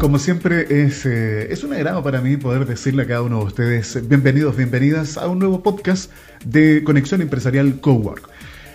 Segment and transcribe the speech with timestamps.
[0.00, 3.44] Como siempre, es, eh, es un agrado para mí poder decirle a cada uno de
[3.46, 6.12] ustedes bienvenidos, bienvenidas a un nuevo podcast
[6.44, 8.28] de Conexión Empresarial Cowork.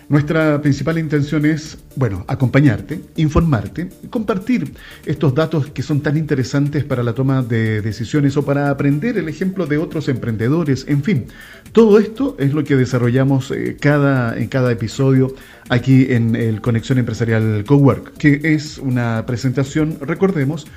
[0.10, 4.74] Nuestra principal intención es, bueno, acompañarte, informarte, compartir
[5.06, 9.30] estos datos que son tan interesantes para la toma de decisiones o para aprender el
[9.30, 11.28] ejemplo de otros emprendedores, en fin.
[11.72, 15.34] Todo esto es lo que desarrollamos eh, cada, en cada episodio
[15.70, 20.68] aquí en el Conexión Empresarial Cowork, que es una presentación, recordemos,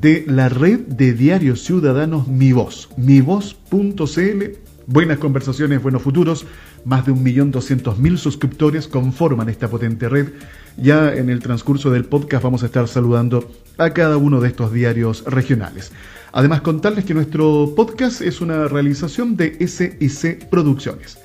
[0.00, 4.44] de la red de diarios ciudadanos Mi Voz, mivoz.cl.
[4.86, 6.46] Buenas conversaciones, buenos futuros.
[6.84, 10.28] Más de 1.200.000 suscriptores conforman esta potente red.
[10.76, 14.72] Ya en el transcurso del podcast vamos a estar saludando a cada uno de estos
[14.72, 15.92] diarios regionales.
[16.32, 21.18] Además, contarles que nuestro podcast es una realización de SIC Producciones.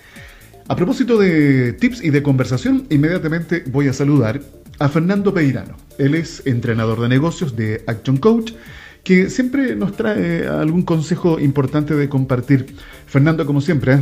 [0.68, 4.42] A propósito de tips y de conversación, inmediatamente voy a saludar
[4.82, 5.76] a Fernando Peirano.
[6.00, 8.54] Él es entrenador de negocios de Action Coach,
[9.04, 12.76] que siempre nos trae algún consejo importante de compartir.
[13.06, 14.00] Fernando, como siempre, ¿eh?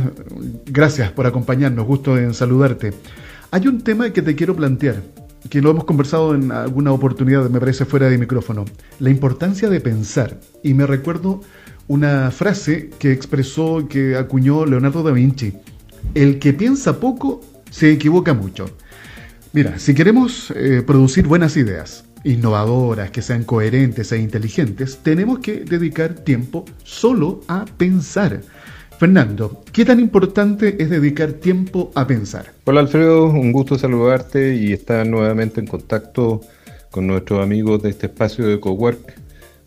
[0.66, 2.94] gracias por acompañarnos, gusto en saludarte.
[3.50, 5.02] Hay un tema que te quiero plantear,
[5.50, 8.64] que lo hemos conversado en alguna oportunidad, me parece fuera de micrófono,
[9.00, 10.40] la importancia de pensar.
[10.62, 11.42] Y me recuerdo
[11.88, 15.52] una frase que expresó, que acuñó Leonardo da Vinci.
[16.14, 18.70] El que piensa poco se equivoca mucho.
[19.52, 25.64] Mira, si queremos eh, producir buenas ideas, innovadoras, que sean coherentes e inteligentes, tenemos que
[25.64, 28.42] dedicar tiempo solo a pensar.
[29.00, 32.52] Fernando, ¿qué tan importante es dedicar tiempo a pensar?
[32.64, 36.42] Hola Alfredo, un gusto saludarte y estar nuevamente en contacto
[36.92, 39.18] con nuestros amigos de este espacio de Cowork.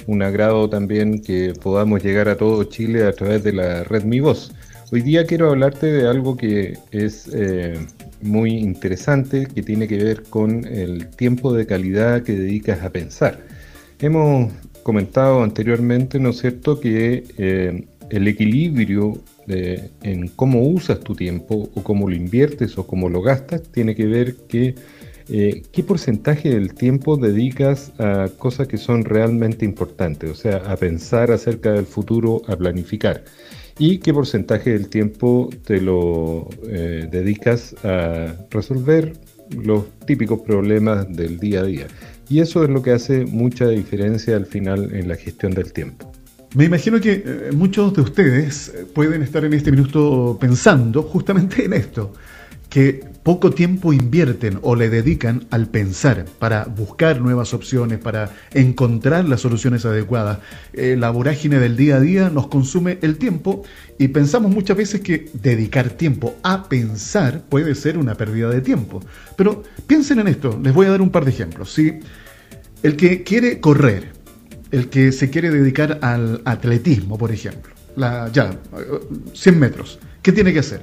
[0.07, 4.21] Un agrado también que podamos llegar a todo Chile a través de la red Mi
[4.21, 4.53] Voz.
[4.93, 7.77] Hoy día quiero hablarte de algo que es eh,
[8.23, 13.39] muy interesante, que tiene que ver con el tiempo de calidad que dedicas a pensar.
[13.99, 14.51] Hemos
[14.83, 21.83] comentado anteriormente, ¿no es cierto?, que eh, el equilibrio en cómo usas tu tiempo o
[21.83, 24.75] cómo lo inviertes o cómo lo gastas tiene que ver que
[25.29, 30.75] eh, qué porcentaje del tiempo dedicas a cosas que son realmente importantes, o sea, a
[30.75, 33.23] pensar acerca del futuro, a planificar
[33.77, 39.13] y qué porcentaje del tiempo te lo eh, dedicas a resolver
[39.51, 41.87] los típicos problemas del día a día.
[42.29, 46.11] Y eso es lo que hace mucha diferencia al final en la gestión del tiempo.
[46.55, 51.73] Me imagino que eh, muchos de ustedes pueden estar en este minuto pensando justamente en
[51.73, 52.13] esto
[52.69, 59.27] que poco tiempo invierten o le dedican al pensar para buscar nuevas opciones, para encontrar
[59.27, 60.39] las soluciones adecuadas.
[60.73, 63.63] Eh, la vorágine del día a día nos consume el tiempo
[63.97, 69.01] y pensamos muchas veces que dedicar tiempo a pensar puede ser una pérdida de tiempo.
[69.37, 71.71] Pero piensen en esto, les voy a dar un par de ejemplos.
[71.71, 71.99] ¿sí?
[72.83, 74.11] El que quiere correr,
[74.71, 78.59] el que se quiere dedicar al atletismo, por ejemplo, la, ya,
[79.33, 80.81] 100 metros, ¿qué tiene que hacer?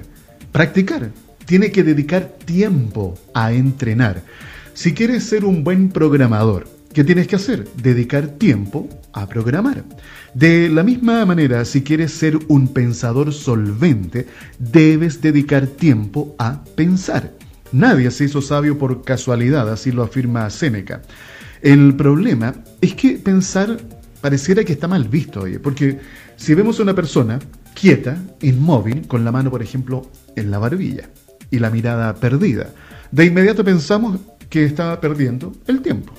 [0.53, 1.11] Practicar
[1.51, 4.23] tiene que dedicar tiempo a entrenar.
[4.73, 7.67] Si quieres ser un buen programador, ¿qué tienes que hacer?
[7.75, 9.83] Dedicar tiempo a programar.
[10.33, 14.29] De la misma manera, si quieres ser un pensador solvente,
[14.61, 17.33] debes dedicar tiempo a pensar.
[17.73, 21.03] Nadie se hizo sabio por casualidad, así lo afirma Séneca.
[21.63, 23.77] El problema es que pensar
[24.21, 25.99] pareciera que está mal visto, oye, porque
[26.37, 27.41] si vemos a una persona
[27.75, 31.09] quieta, inmóvil, con la mano, por ejemplo, en la barbilla,
[31.51, 32.71] y la mirada perdida.
[33.11, 36.13] De inmediato pensamos que está perdiendo el tiempo.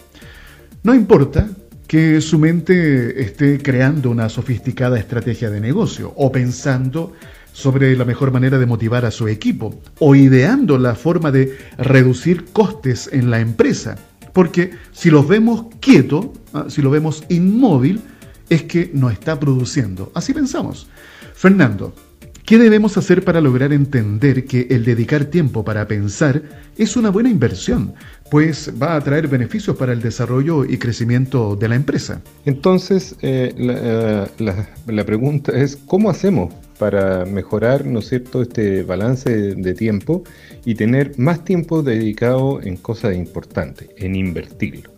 [0.83, 1.47] No importa
[1.87, 7.13] que su mente esté creando una sofisticada estrategia de negocio o pensando
[7.53, 12.45] sobre la mejor manera de motivar a su equipo o ideando la forma de reducir
[12.53, 13.97] costes en la empresa.
[14.33, 18.01] Porque si lo vemos quieto, ah, si lo vemos inmóvil,
[18.49, 20.11] es que no está produciendo.
[20.15, 20.87] Así pensamos.
[21.35, 21.93] Fernando,
[22.51, 26.41] ¿Qué debemos hacer para lograr entender que el dedicar tiempo para pensar
[26.77, 27.93] es una buena inversión,
[28.29, 32.19] pues va a traer beneficios para el desarrollo y crecimiento de la empresa?
[32.43, 34.25] Entonces, eh, eh,
[34.85, 40.25] la, pregunta es, ¿cómo hacemos para mejorar, ¿no es cierto?, este balance de tiempo
[40.65, 44.91] y tener más tiempo dedicado en cosas importantes, en invertirlo.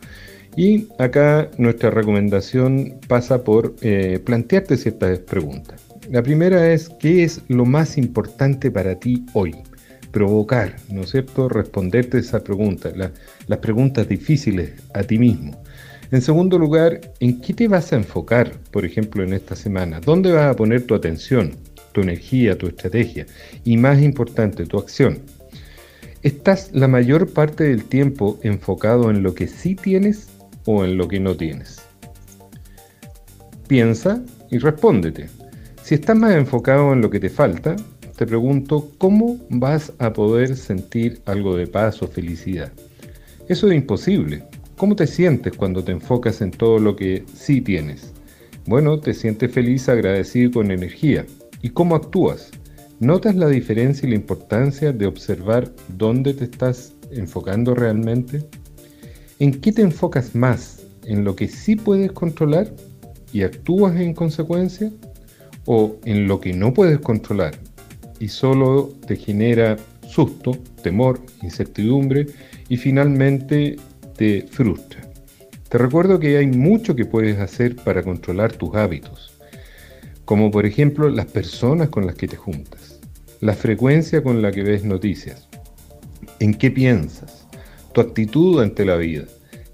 [0.56, 5.83] Y acá nuestra recomendación pasa por eh, plantearte ciertas preguntas.
[6.10, 9.56] La primera es, ¿qué es lo más importante para ti hoy?
[10.12, 11.50] Provocar, ¿no es cierto?
[11.50, 12.92] Responderte esa pregunta,
[13.48, 15.62] las preguntas difíciles a ti mismo.
[16.12, 20.00] En segundo lugar, ¿en qué te vas a enfocar, por ejemplo, en esta semana?
[20.00, 21.56] ¿Dónde vas a poner tu atención,
[21.94, 23.26] tu energía, tu estrategia?
[23.64, 25.20] Y más importante, tu acción.
[26.22, 30.28] ¿Estás la mayor parte del tiempo enfocado en lo que sí tienes
[30.66, 31.82] o en lo que no tienes?
[33.74, 34.22] piensa
[34.52, 35.30] y respóndete.
[35.84, 37.76] Si estás más enfocado en lo que te falta,
[38.16, 42.72] te pregunto cómo vas a poder sentir algo de paz o felicidad.
[43.50, 44.46] Eso es imposible.
[44.78, 48.14] ¿Cómo te sientes cuando te enfocas en todo lo que sí tienes?
[48.66, 51.26] Bueno, te sientes feliz, agradecido con energía.
[51.62, 52.52] ¿Y cómo actúas?
[53.02, 58.48] ¿Notas la diferencia y la importancia de observar dónde te estás enfocando realmente?
[59.38, 60.82] ¿En qué te enfocas más?
[61.04, 62.74] ¿En lo que sí puedes controlar
[63.34, 64.90] y actúas en consecuencia?
[65.66, 67.58] ¿O en lo que no puedes controlar
[68.20, 69.78] y solo te genera
[70.08, 70.52] susto,
[70.82, 72.28] temor, incertidumbre
[72.70, 73.78] y finalmente
[74.18, 75.02] te frustra?
[75.70, 79.34] Te recuerdo que hay mucho que puedes hacer para controlar tus hábitos,
[80.26, 83.00] como por ejemplo las personas con las que te juntas,
[83.40, 85.48] la frecuencia con la que ves noticias,
[86.40, 87.48] en qué piensas,
[87.94, 89.24] tu actitud ante la vida,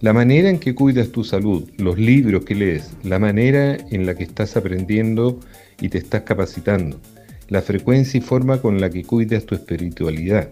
[0.01, 4.15] la manera en que cuidas tu salud, los libros que lees, la manera en la
[4.15, 5.39] que estás aprendiendo
[5.81, 6.99] y te estás capacitando,
[7.47, 10.49] la frecuencia y forma con la que cuidas tu espiritualidad.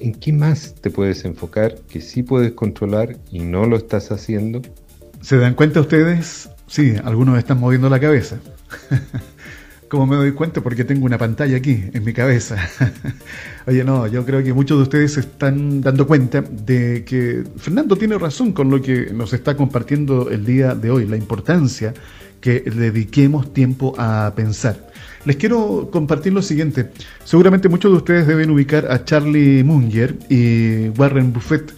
[0.00, 4.60] ¿En qué más te puedes enfocar que sí puedes controlar y no lo estás haciendo?
[5.20, 6.50] ¿Se dan cuenta ustedes?
[6.66, 8.38] Sí, algunos están moviendo la cabeza.
[9.88, 10.60] ¿Cómo me doy cuenta?
[10.60, 12.56] Porque tengo una pantalla aquí, en mi cabeza.
[13.66, 17.94] Oye, no, yo creo que muchos de ustedes se están dando cuenta de que Fernando
[17.96, 21.94] tiene razón con lo que nos está compartiendo el día de hoy, la importancia
[22.44, 24.76] que dediquemos tiempo a pensar.
[25.24, 26.90] Les quiero compartir lo siguiente.
[27.24, 31.72] Seguramente muchos de ustedes deben ubicar a Charlie Munger y Warren Buffett,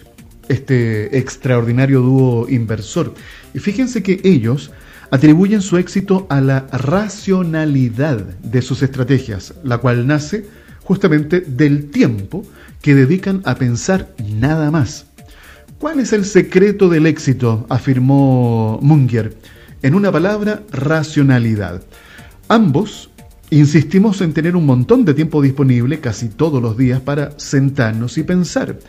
[0.49, 3.13] este extraordinario dúo inversor.
[3.53, 4.69] Y fíjense que ellos
[5.09, 10.47] atribuyen su éxito a la racionalidad de sus estrategias, la cual nace
[10.83, 12.43] justamente del tiempo
[12.81, 15.05] que dedican a pensar nada más.
[15.79, 17.65] ¿Cuál es el secreto del éxito?
[17.69, 19.33] afirmó Munger.
[19.83, 21.83] En una palabra, racionalidad.
[22.47, 23.11] Ambos
[23.51, 28.23] insistimos en tener un montón de tiempo disponible casi todos los días para sentarnos y
[28.23, 28.79] pensar.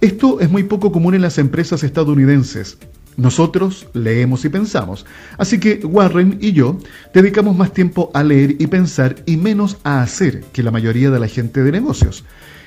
[0.00, 2.78] Esto es muy poco común en las empresas estadounidenses.
[3.18, 5.04] Nosotros leemos y pensamos.
[5.36, 6.78] Así que Warren y yo
[7.12, 11.20] dedicamos más tiempo a leer y pensar y menos a hacer que la mayoría de
[11.20, 12.24] la gente de negocios.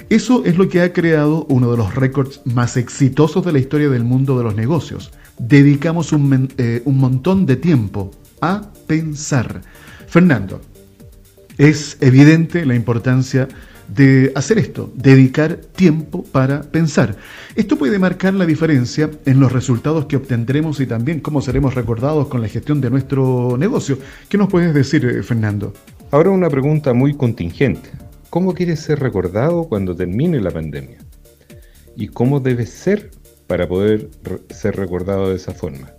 [0.10, 3.90] Eso es lo que ha creado uno de los récords más exitosos de la historia
[3.90, 5.12] del mundo de los negocios.
[5.40, 8.12] Dedicamos un, eh, un montón de tiempo
[8.42, 9.62] a pensar.
[10.08, 10.62] Fernando,
[11.58, 13.48] es evidente la importancia
[13.88, 17.16] de hacer esto, dedicar tiempo para pensar.
[17.56, 22.28] Esto puede marcar la diferencia en los resultados que obtendremos y también cómo seremos recordados
[22.28, 23.98] con la gestión de nuestro negocio.
[24.30, 25.74] ¿Qué nos puedes decir, eh, Fernando?
[26.12, 27.90] Ahora una pregunta muy contingente.
[28.34, 30.98] ¿Cómo quieres ser recordado cuando termine la pandemia?
[31.96, 33.12] ¿Y cómo debes ser
[33.46, 34.10] para poder
[34.50, 35.92] ser recordado de esa forma?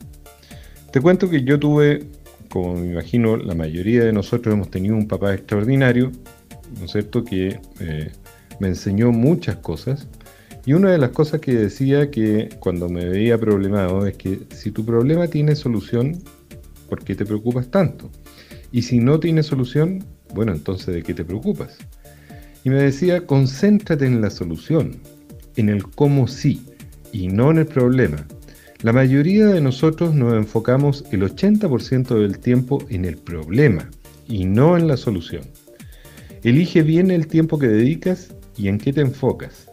[0.91, 2.07] Te cuento que yo tuve,
[2.49, 6.11] como me imagino la mayoría de nosotros hemos tenido un papá extraordinario,
[6.77, 8.11] ¿no es cierto?, que eh,
[8.59, 10.09] me enseñó muchas cosas.
[10.67, 14.73] Y una de las cosas que decía que cuando me veía problemado es que si
[14.73, 16.19] tu problema tiene solución,
[16.89, 18.11] ¿por qué te preocupas tanto?
[18.73, 20.05] Y si no tiene solución,
[20.35, 21.79] bueno, entonces ¿de qué te preocupas?
[22.65, 24.97] Y me decía, concéntrate en la solución,
[25.57, 26.65] en el cómo sí,
[27.13, 28.27] y no en el problema.
[28.83, 33.89] La mayoría de nosotros nos enfocamos el 80% del tiempo en el problema
[34.27, 35.45] y no en la solución.
[36.43, 39.71] Elige bien el tiempo que dedicas y en qué te enfocas.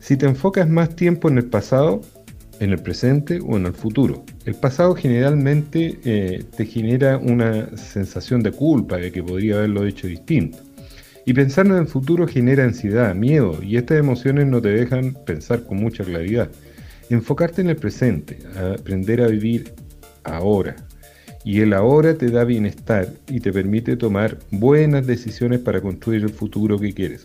[0.00, 2.00] Si te enfocas más tiempo en el pasado,
[2.60, 4.24] en el presente o en el futuro.
[4.44, 10.06] El pasado generalmente eh, te genera una sensación de culpa de que podría haberlo hecho
[10.06, 10.58] distinto.
[11.24, 15.64] Y pensar en el futuro genera ansiedad, miedo, y estas emociones no te dejan pensar
[15.64, 16.50] con mucha claridad.
[17.10, 18.38] Enfocarte en el presente,
[18.78, 19.72] aprender a vivir
[20.24, 20.76] ahora,
[21.44, 26.30] y el ahora te da bienestar y te permite tomar buenas decisiones para construir el
[26.30, 27.24] futuro que quieres.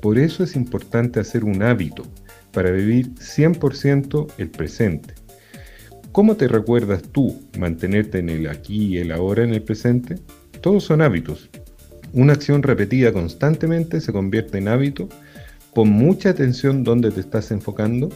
[0.00, 2.04] Por eso es importante hacer un hábito
[2.52, 5.14] para vivir 100% el presente.
[6.12, 10.16] ¿Cómo te recuerdas tú mantenerte en el aquí y el ahora en el presente?
[10.60, 11.50] Todos son hábitos.
[12.12, 15.08] Una acción repetida constantemente se convierte en hábito.
[15.74, 18.08] Pon mucha atención donde te estás enfocando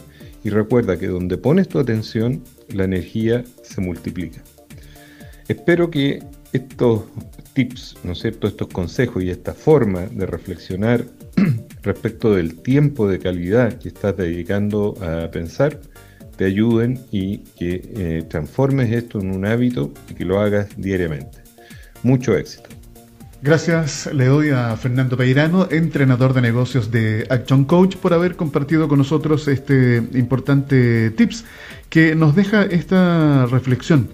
[0.43, 4.41] y recuerda que donde pones tu atención, la energía se multiplica.
[5.47, 6.23] Espero que
[6.53, 7.03] estos
[7.53, 11.05] tips, ¿no es cierto?, estos consejos y esta forma de reflexionar
[11.83, 15.79] respecto del tiempo de calidad que estás dedicando a pensar,
[16.35, 21.39] te ayuden y que eh, transformes esto en un hábito y que lo hagas diariamente.
[22.01, 22.69] Mucho éxito.
[23.43, 28.87] Gracias le doy a Fernando Peirano, entrenador de negocios de Action Coach, por haber compartido
[28.87, 31.43] con nosotros este importante tips
[31.89, 34.07] que nos deja esta reflexión.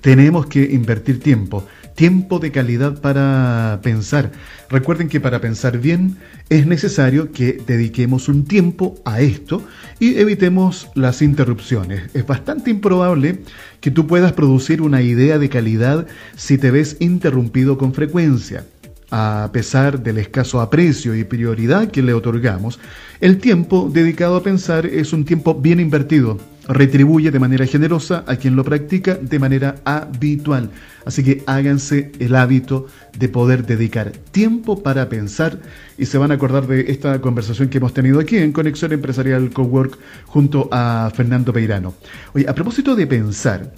[0.00, 4.30] Tenemos que invertir tiempo, tiempo de calidad para pensar.
[4.70, 9.64] Recuerden que para pensar bien es necesario que dediquemos un tiempo a esto
[9.98, 12.14] y evitemos las interrupciones.
[12.14, 13.40] Es bastante improbable
[13.80, 18.64] que tú puedas producir una idea de calidad si te ves interrumpido con frecuencia
[19.10, 22.78] a pesar del escaso aprecio y prioridad que le otorgamos,
[23.20, 26.38] el tiempo dedicado a pensar es un tiempo bien invertido.
[26.68, 30.70] Retribuye de manera generosa a quien lo practica de manera habitual.
[31.04, 35.60] Así que háganse el hábito de poder dedicar tiempo para pensar
[35.96, 39.50] y se van a acordar de esta conversación que hemos tenido aquí en Conexión Empresarial
[39.50, 39.96] Cowork
[40.26, 41.94] junto a Fernando Peirano.
[42.34, 43.72] Oye, a propósito de pensar,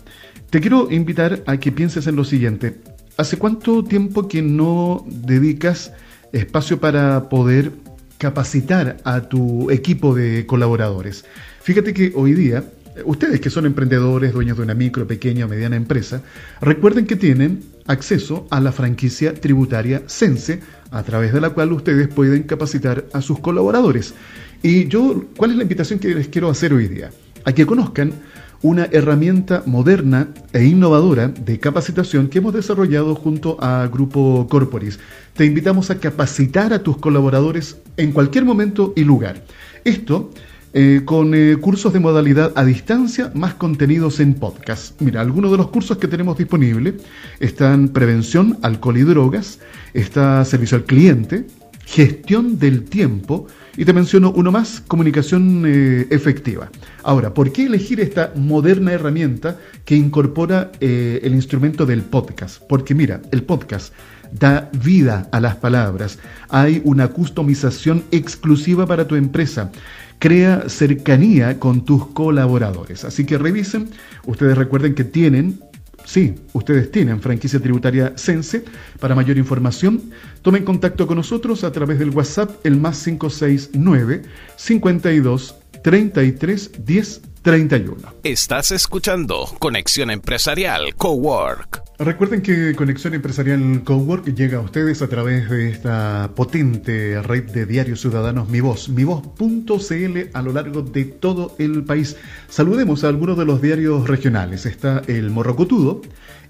[0.48, 2.76] te quiero invitar a que pienses en lo siguiente.
[3.18, 5.92] ¿Hace cuánto tiempo que no dedicas
[6.32, 7.72] espacio para poder
[8.16, 11.26] capacitar a tu equipo de colaboradores?
[11.60, 12.64] Fíjate que hoy día,
[13.04, 16.22] ustedes que son emprendedores, dueños de una micro, pequeña o mediana empresa,
[16.60, 22.08] recuerden que tienen acceso a la franquicia tributaria Sense, a través de la cual ustedes
[22.08, 24.14] pueden capacitar a sus colaboradores.
[24.62, 27.10] Y yo, ¿cuál es la invitación que les quiero hacer hoy día?
[27.44, 28.12] A que conozcan
[28.60, 34.98] una herramienta moderna e innovadora de capacitación que hemos desarrollado junto a Grupo Corporis.
[35.34, 39.44] Te invitamos a capacitar a tus colaboradores en cualquier momento y lugar.
[39.84, 40.30] Esto
[40.74, 45.00] eh, con eh, cursos de modalidad a distancia más contenidos en podcast.
[45.00, 46.94] Mira, algunos de los cursos que tenemos disponibles
[47.40, 49.60] están prevención, alcohol y drogas,
[49.94, 51.46] está servicio al cliente,
[51.86, 53.46] gestión del tiempo,
[53.78, 56.70] y te menciono uno más, comunicación eh, efectiva.
[57.02, 59.56] Ahora, ¿por qué elegir esta moderna herramienta
[59.86, 62.60] que incorpora el instrumento del podcast?
[62.68, 63.94] Porque mira, el podcast
[64.32, 66.18] da vida a las palabras.
[66.48, 69.70] Hay una customización exclusiva para tu empresa.
[70.18, 73.04] Crea cercanía con tus colaboradores.
[73.04, 73.90] Así que revisen.
[74.26, 75.60] Ustedes recuerden que tienen
[76.08, 78.64] Sí, ustedes tienen franquicia tributaria Sense.
[78.98, 80.10] Para mayor información,
[80.40, 84.22] tomen contacto con nosotros a través del WhatsApp el más 569
[84.56, 87.96] 52 33 10 31.
[88.24, 91.82] Estás escuchando Conexión Empresarial Cowork.
[91.98, 97.64] Recuerden que Conexión Empresarial Cowork llega a ustedes a través de esta potente red de
[97.64, 102.18] diarios ciudadanos Mi Voz, mivoz.cl a lo largo de todo el país.
[102.50, 104.66] Saludemos a algunos de los diarios regionales.
[104.66, 106.02] Está el Morrocotudo,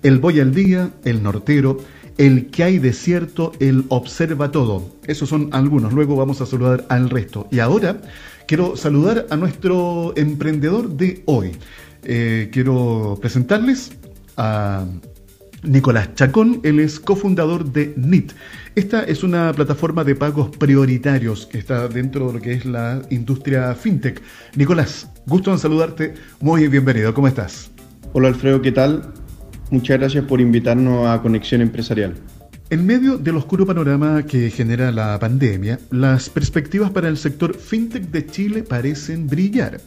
[0.03, 1.79] el Voy al Día, el Nortero,
[2.17, 4.97] el que hay desierto, el observa todo.
[5.07, 5.93] Esos son algunos.
[5.93, 7.47] Luego vamos a saludar al resto.
[7.53, 8.01] Y ahora
[8.49, 11.53] quiero saludar a nuestro emprendedor de hoy.
[12.03, 13.93] Eh, quiero presentarles
[14.39, 14.87] a
[15.63, 18.33] Nicolás Chacón, él es cofundador de NIT.
[18.75, 23.03] Esta es una plataforma de pagos prioritarios que está dentro de lo que es la
[23.11, 24.23] industria fintech.
[24.57, 27.71] Nicolás, gusto en saludarte, muy bienvenido, ¿cómo estás?
[28.15, 29.13] Hola Alfredo, ¿qué tal?
[29.71, 32.15] Muchas gracias por invitarnos a Conexión Empresarial.
[32.71, 38.11] En medio del oscuro panorama que genera la pandemia, las perspectivas para el sector fintech
[38.11, 39.81] de Chile parecen brillar.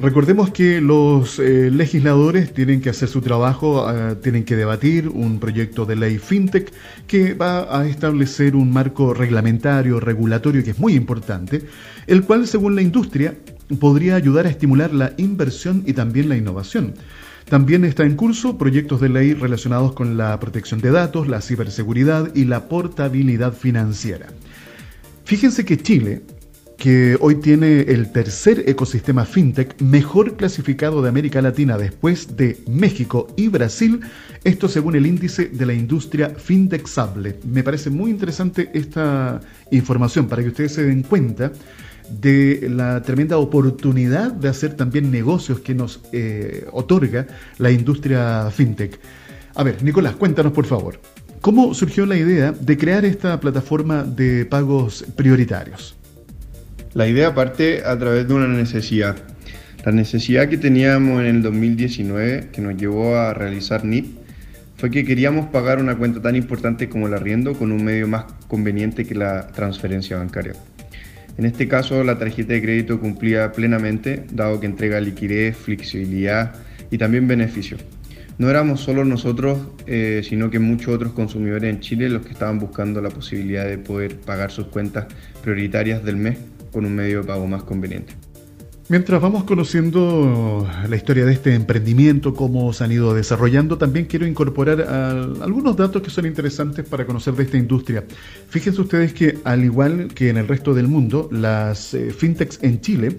[0.00, 5.38] Recordemos que los eh, legisladores tienen que hacer su trabajo, uh, tienen que debatir un
[5.38, 6.72] proyecto de ley fintech
[7.06, 11.62] que va a establecer un marco reglamentario, regulatorio que es muy importante,
[12.08, 13.36] el cual, según la industria,
[13.78, 16.94] podría ayudar a estimular la inversión y también la innovación.
[17.52, 22.34] También está en curso proyectos de ley relacionados con la protección de datos, la ciberseguridad
[22.34, 24.28] y la portabilidad financiera.
[25.26, 26.22] Fíjense que Chile,
[26.78, 33.28] que hoy tiene el tercer ecosistema fintech mejor clasificado de América Latina después de México
[33.36, 34.00] y Brasil,
[34.44, 37.38] esto según el índice de la industria fintech Sable.
[37.44, 41.52] Me parece muy interesante esta información para que ustedes se den cuenta
[42.20, 47.26] de la tremenda oportunidad de hacer también negocios que nos eh, otorga
[47.58, 48.98] la industria fintech.
[49.54, 51.00] A ver, Nicolás, cuéntanos por favor,
[51.40, 55.96] ¿cómo surgió la idea de crear esta plataforma de pagos prioritarios?
[56.94, 59.16] La idea parte a través de una necesidad.
[59.84, 64.22] La necesidad que teníamos en el 2019, que nos llevó a realizar NIP,
[64.76, 68.24] fue que queríamos pagar una cuenta tan importante como el arriendo con un medio más
[68.48, 70.54] conveniente que la transferencia bancaria.
[71.38, 76.54] En este caso, la tarjeta de crédito cumplía plenamente, dado que entrega liquidez, flexibilidad
[76.90, 77.78] y también beneficio.
[78.38, 82.58] No éramos solo nosotros, eh, sino que muchos otros consumidores en Chile los que estaban
[82.58, 85.06] buscando la posibilidad de poder pagar sus cuentas
[85.42, 86.38] prioritarias del mes
[86.72, 88.14] con un medio de pago más conveniente.
[88.88, 94.26] Mientras vamos conociendo la historia de este emprendimiento, cómo se han ido desarrollando, también quiero
[94.26, 94.82] incorporar
[95.40, 98.04] algunos datos que son interesantes para conocer de esta industria.
[98.48, 102.80] Fíjense ustedes que al igual que en el resto del mundo, las eh, fintechs en
[102.80, 103.18] Chile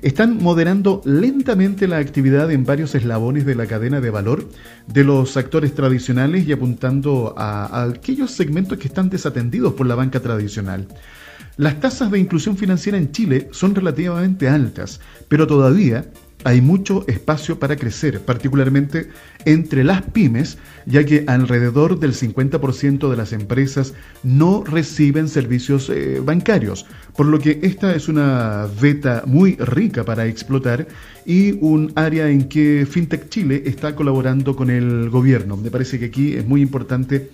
[0.00, 4.48] están moderando lentamente la actividad en varios eslabones de la cadena de valor
[4.88, 9.94] de los actores tradicionales y apuntando a, a aquellos segmentos que están desatendidos por la
[9.94, 10.88] banca tradicional.
[11.56, 16.06] Las tasas de inclusión financiera en Chile son relativamente altas, pero todavía
[16.44, 19.08] hay mucho espacio para crecer, particularmente
[19.44, 26.20] entre las pymes, ya que alrededor del 50% de las empresas no reciben servicios eh,
[26.24, 30.86] bancarios, por lo que esta es una beta muy rica para explotar
[31.24, 35.56] y un área en que FinTech Chile está colaborando con el gobierno.
[35.56, 37.30] Me parece que aquí es muy importante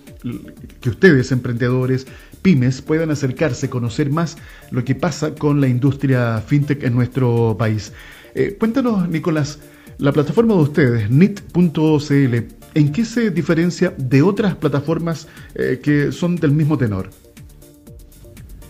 [0.81, 2.05] que ustedes, emprendedores,
[2.41, 4.37] pymes, puedan acercarse, conocer más
[4.71, 7.91] lo que pasa con la industria FinTech en nuestro país.
[8.39, 9.59] Eh, cuéntanos, Nicolás,
[9.97, 12.35] la plataforma de ustedes, nit.cl,
[12.73, 17.09] ¿en qué se diferencia de otras plataformas eh, que son del mismo tenor?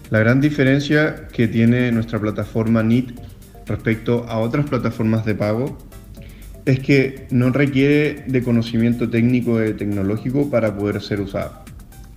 [0.10, 3.12] La gran diferencia que tiene nuestra plataforma NIT
[3.68, 5.78] respecto a otras plataformas de pago
[6.66, 11.64] es que no requiere de conocimiento técnico y tecnológico para poder ser usada.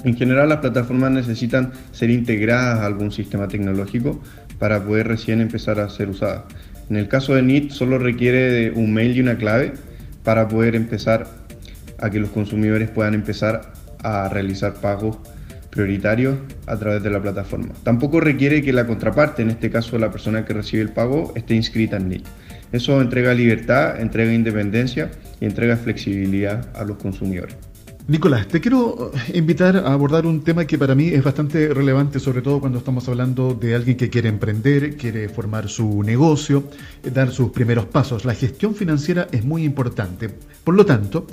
[0.05, 4.23] En general las plataformas necesitan ser integradas a algún sistema tecnológico
[4.59, 6.45] para poder recién empezar a ser usadas.
[6.93, 9.73] En el caso de NIT solo requiere de un mail y una clave
[10.25, 11.27] para poder empezar
[11.99, 13.73] a que los consumidores puedan empezar
[14.03, 15.17] a realizar pagos
[15.71, 17.73] prioritarios a través de la plataforma.
[17.83, 21.55] Tampoco requiere que la contraparte, en este caso la persona que recibe el pago, esté
[21.55, 22.27] inscrita en NIT.
[22.73, 27.57] Eso entrega libertad, entrega independencia y entrega flexibilidad a los consumidores.
[28.13, 32.21] Nicolás, te quiero eh, invitar a abordar un tema que para mí es bastante relevante,
[32.21, 36.65] sobre todo cuando estamos hablando de alguien que quiere emprender, quiere formar su negocio,
[37.03, 38.27] eh, dar sus primeros pasos.
[38.27, 40.29] La gestión financiera es muy importante.
[40.63, 41.27] Por lo tanto,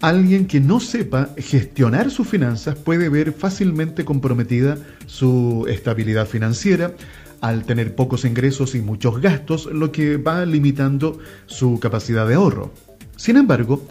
[0.00, 4.76] alguien que no sepa gestionar sus finanzas puede ver fácilmente comprometida
[5.06, 6.94] su estabilidad financiera
[7.42, 12.72] al tener pocos ingresos y muchos gastos, lo que va limitando su capacidad de ahorro.
[13.14, 13.86] Sin embargo,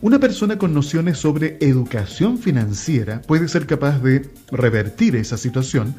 [0.00, 5.94] una persona con nociones sobre educación financiera puede ser capaz de revertir esa situación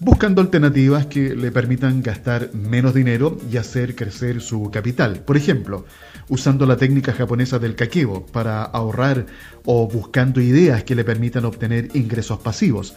[0.00, 5.20] buscando alternativas que le permitan gastar menos dinero y hacer crecer su capital.
[5.20, 5.86] Por ejemplo,
[6.28, 9.26] usando la técnica japonesa del kakebo para ahorrar
[9.64, 12.94] o buscando ideas que le permitan obtener ingresos pasivos.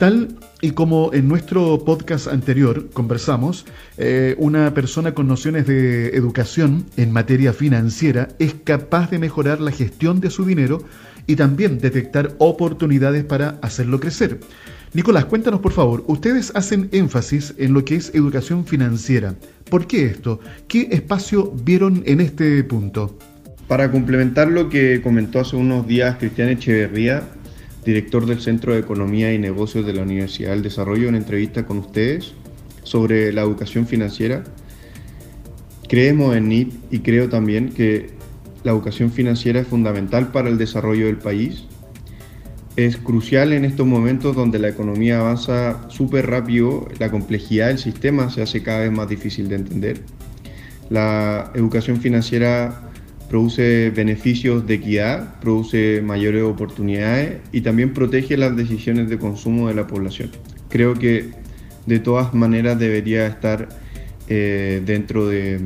[0.00, 0.28] Tal
[0.62, 3.66] y como en nuestro podcast anterior conversamos,
[3.98, 9.72] eh, una persona con nociones de educación en materia financiera es capaz de mejorar la
[9.72, 10.82] gestión de su dinero
[11.26, 14.40] y también detectar oportunidades para hacerlo crecer.
[14.94, 19.34] Nicolás, cuéntanos por favor, ustedes hacen énfasis en lo que es educación financiera.
[19.68, 20.40] ¿Por qué esto?
[20.66, 23.18] ¿Qué espacio vieron en este punto?
[23.68, 27.22] Para complementar lo que comentó hace unos días Cristian Echeverría,
[27.84, 31.78] director del Centro de Economía y Negocios de la Universidad del Desarrollo, en entrevista con
[31.78, 32.34] ustedes
[32.82, 34.44] sobre la educación financiera.
[35.88, 38.10] Creemos en NIP y creo también que
[38.62, 41.64] la educación financiera es fundamental para el desarrollo del país.
[42.76, 48.30] Es crucial en estos momentos donde la economía avanza súper rápido, la complejidad del sistema
[48.30, 50.02] se hace cada vez más difícil de entender.
[50.88, 52.89] La educación financiera
[53.30, 59.74] produce beneficios de equidad, produce mayores oportunidades y también protege las decisiones de consumo de
[59.74, 60.30] la población.
[60.68, 61.30] Creo que
[61.86, 63.68] de todas maneras debería estar
[64.26, 65.60] eh, dentro de,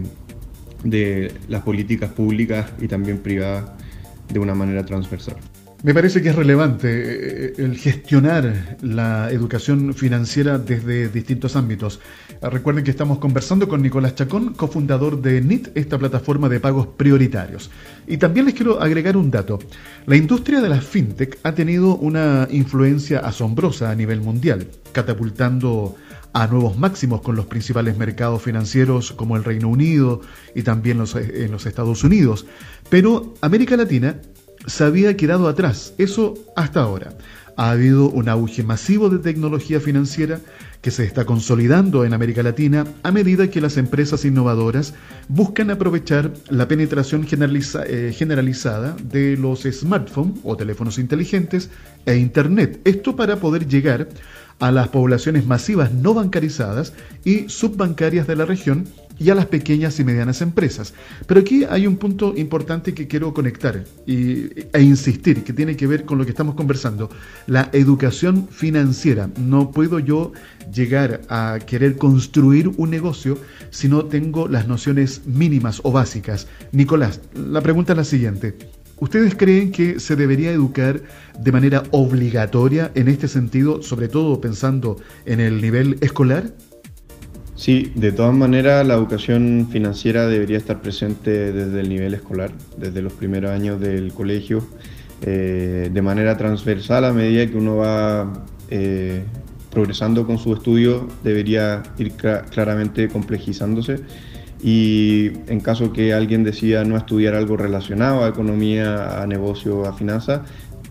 [0.84, 3.72] de las políticas públicas y también privadas
[4.30, 5.36] de una manera transversal.
[5.84, 12.00] Me parece que es relevante eh, el gestionar la educación financiera desde distintos ámbitos.
[12.40, 17.70] Recuerden que estamos conversando con Nicolás Chacón, cofundador de NIT, esta plataforma de pagos prioritarios.
[18.06, 19.58] Y también les quiero agregar un dato.
[20.06, 25.96] La industria de la fintech ha tenido una influencia asombrosa a nivel mundial, catapultando
[26.32, 30.22] a nuevos máximos con los principales mercados financieros como el Reino Unido
[30.54, 32.46] y también los, en los Estados Unidos.
[32.88, 34.16] Pero América Latina
[34.66, 37.12] se había quedado atrás, eso hasta ahora.
[37.56, 40.40] Ha habido un auge masivo de tecnología financiera
[40.80, 44.92] que se está consolidando en América Latina a medida que las empresas innovadoras
[45.28, 51.70] buscan aprovechar la penetración eh, generalizada de los smartphones o teléfonos inteligentes
[52.06, 52.80] e Internet.
[52.84, 54.08] Esto para poder llegar
[54.58, 56.92] a las poblaciones masivas no bancarizadas
[57.24, 58.86] y subbancarias de la región
[59.18, 60.94] y a las pequeñas y medianas empresas.
[61.26, 65.86] Pero aquí hay un punto importante que quiero conectar y, e insistir, que tiene que
[65.86, 67.10] ver con lo que estamos conversando,
[67.46, 69.28] la educación financiera.
[69.38, 70.32] No puedo yo
[70.72, 73.38] llegar a querer construir un negocio
[73.70, 76.46] si no tengo las nociones mínimas o básicas.
[76.72, 78.56] Nicolás, la pregunta es la siguiente.
[79.00, 81.02] ¿Ustedes creen que se debería educar
[81.38, 86.52] de manera obligatoria en este sentido, sobre todo pensando en el nivel escolar?
[87.56, 93.00] Sí, de todas maneras la educación financiera debería estar presente desde el nivel escolar, desde
[93.00, 94.66] los primeros años del colegio,
[95.22, 99.22] eh, de manera transversal a medida que uno va eh,
[99.70, 104.00] progresando con su estudio, debería ir claramente complejizándose.
[104.60, 109.92] Y en caso que alguien decida no estudiar algo relacionado a economía, a negocio, a
[109.92, 110.40] finanzas,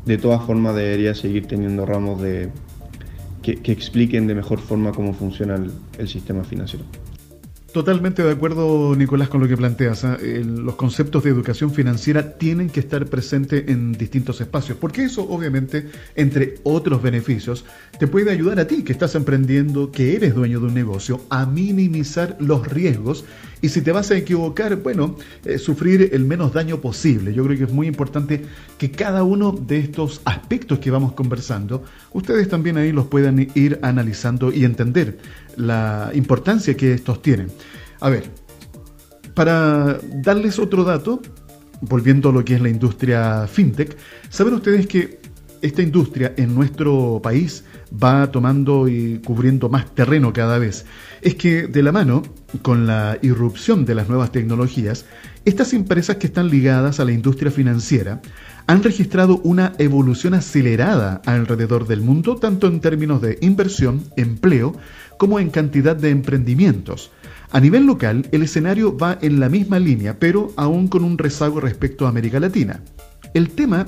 [0.05, 2.51] de todas formas debería seguir teniendo ramos de,
[3.43, 5.55] que, expliquen de mejor forma cómo funciona
[5.99, 6.85] el, sistema financiero.
[7.71, 10.05] Totalmente de acuerdo, Nicolás, con lo que planteas.
[10.05, 10.17] ¿ah?
[10.21, 15.89] los conceptos de educación financiera tienen que estar presentes en distintos espacios, porque eso, obviamente,
[16.15, 17.65] entre otros beneficios,
[17.99, 21.47] te puede ayudar a ti que estás emprendiendo, que eres dueño de un negocio, a
[21.47, 23.25] minimizar los riesgos
[23.63, 27.33] y si te vas a equivocar, bueno, eh, sufrir el menos daño posible.
[27.33, 28.43] Yo creo que es muy importante
[28.77, 33.79] que cada uno de estos aspectos que vamos conversando, ustedes también ahí los puedan ir
[33.81, 35.17] analizando y entender
[35.55, 37.47] la importancia que estos tienen.
[38.01, 38.25] A ver,
[39.33, 41.21] para darles otro dato,
[41.79, 43.95] volviendo a lo que es la industria fintech,
[44.27, 45.21] saben ustedes que
[45.63, 50.85] esta industria en nuestro país va tomando y cubriendo más terreno cada vez.
[51.21, 52.21] Es que de la mano
[52.61, 55.05] con la irrupción de las nuevas tecnologías,
[55.45, 58.21] estas empresas que están ligadas a la industria financiera
[58.67, 64.75] han registrado una evolución acelerada alrededor del mundo, tanto en términos de inversión, empleo,
[65.17, 67.11] como en cantidad de emprendimientos.
[67.51, 71.61] A nivel local, el escenario va en la misma línea, pero aún con un rezago
[71.61, 72.81] respecto a América Latina.
[73.33, 73.85] El tema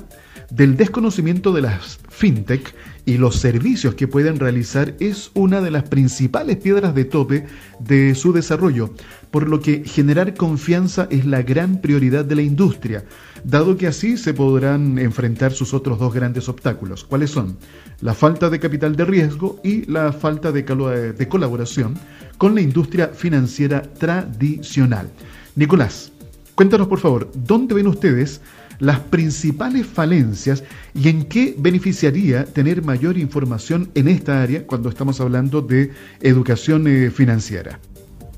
[0.50, 2.74] del desconocimiento de las fintech
[3.06, 7.46] y los servicios que pueden realizar es una de las principales piedras de tope
[7.80, 8.94] de su desarrollo,
[9.32, 13.06] por lo que generar confianza es la gran prioridad de la industria,
[13.44, 17.04] dado que así se podrán enfrentar sus otros dos grandes obstáculos.
[17.04, 17.58] ¿Cuáles son?
[18.02, 21.96] La falta de capital de riesgo y la falta de, de colaboración
[22.38, 25.10] con la industria financiera tradicional.
[25.56, 26.12] Nicolás,
[26.56, 28.41] cuéntanos por favor, ¿dónde ven ustedes
[28.80, 30.63] las principales falencias
[30.94, 35.91] y en qué beneficiaría tener mayor información en esta área cuando estamos hablando de
[36.22, 37.80] educación eh, financiera.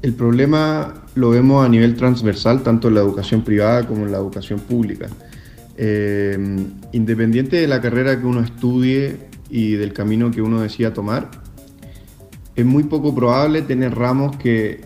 [0.01, 4.19] El problema lo vemos a nivel transversal, tanto en la educación privada como en la
[4.19, 5.07] educación pública.
[5.75, 6.37] Eh,
[6.91, 9.17] independiente de la carrera que uno estudie
[9.49, 11.31] y del camino que uno decida tomar,
[12.55, 14.81] es muy poco probable tener ramos que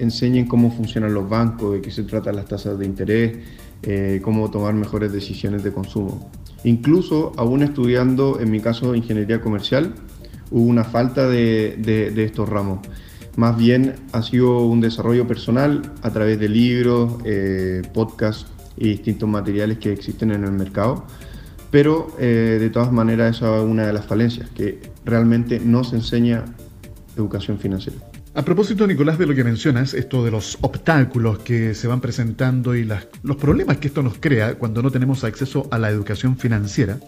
[0.00, 3.38] enseñen cómo funcionan los bancos, de qué se tratan las tasas de interés,
[3.82, 6.30] eh, cómo tomar mejores decisiones de consumo.
[6.64, 9.94] Incluso, aún estudiando, en mi caso, ingeniería comercial,
[10.50, 12.80] hubo una falta de, estos ramos.
[13.36, 19.28] Más bien ha sido un desarrollo personal a través de libros, eh, podcasts y distintos
[19.28, 21.04] materiales que existen en el mercado.
[21.70, 25.96] Pero eh, de todas maneras, esa es una de las falencias, que realmente no se
[25.96, 26.44] enseña
[27.16, 28.07] educación financiera.
[28.38, 32.76] A propósito, Nicolás, de lo que mencionas, esto de los obstáculos que se van presentando
[32.76, 37.00] y los problemas que esto nos crea cuando no tenemos acceso a la educación financiera,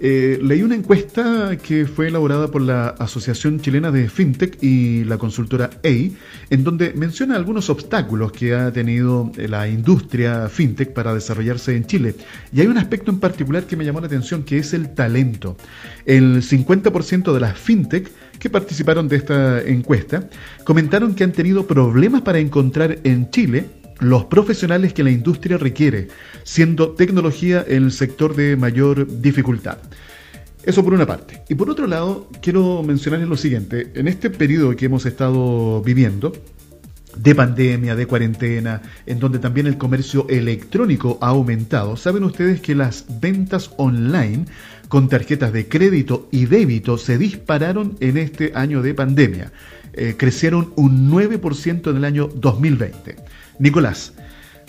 [0.00, 5.16] eh, leí una encuesta que fue elaborada por la Asociación Chilena de FinTech y la
[5.16, 6.16] consultora EI,
[6.50, 12.16] en donde menciona algunos obstáculos que ha tenido la industria FinTech para desarrollarse en Chile.
[12.52, 15.56] Y hay un aspecto en particular que me llamó la atención, que es el talento.
[16.04, 20.28] El 50% de las FinTech que participaron de esta encuesta
[20.64, 23.66] comentaron que han tenido problemas para encontrar en Chile
[24.00, 26.08] los profesionales que la industria requiere,
[26.44, 29.78] siendo tecnología el sector de mayor dificultad.
[30.64, 31.42] Eso por una parte.
[31.48, 33.90] Y por otro lado, quiero mencionarles lo siguiente.
[33.94, 36.32] En este periodo que hemos estado viviendo,
[37.18, 42.74] de pandemia, de cuarentena, en donde también el comercio electrónico ha aumentado, saben ustedes que
[42.74, 44.46] las ventas online
[44.88, 49.52] con tarjetas de crédito y débito se dispararon en este año de pandemia.
[49.92, 53.16] Eh, crecieron un 9% en el año 2020.
[53.58, 54.14] Nicolás,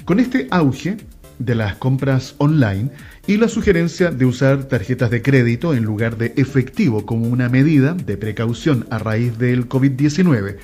[0.05, 0.97] con este auge
[1.37, 2.89] de las compras online
[3.27, 7.93] y la sugerencia de usar tarjetas de crédito en lugar de efectivo como una medida
[7.93, 10.57] de precaución a raíz del COVID-19,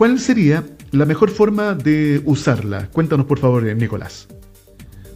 [0.00, 2.88] ¿cuál sería la mejor forma de usarla?
[2.90, 4.28] Cuéntanos por favor, Nicolás.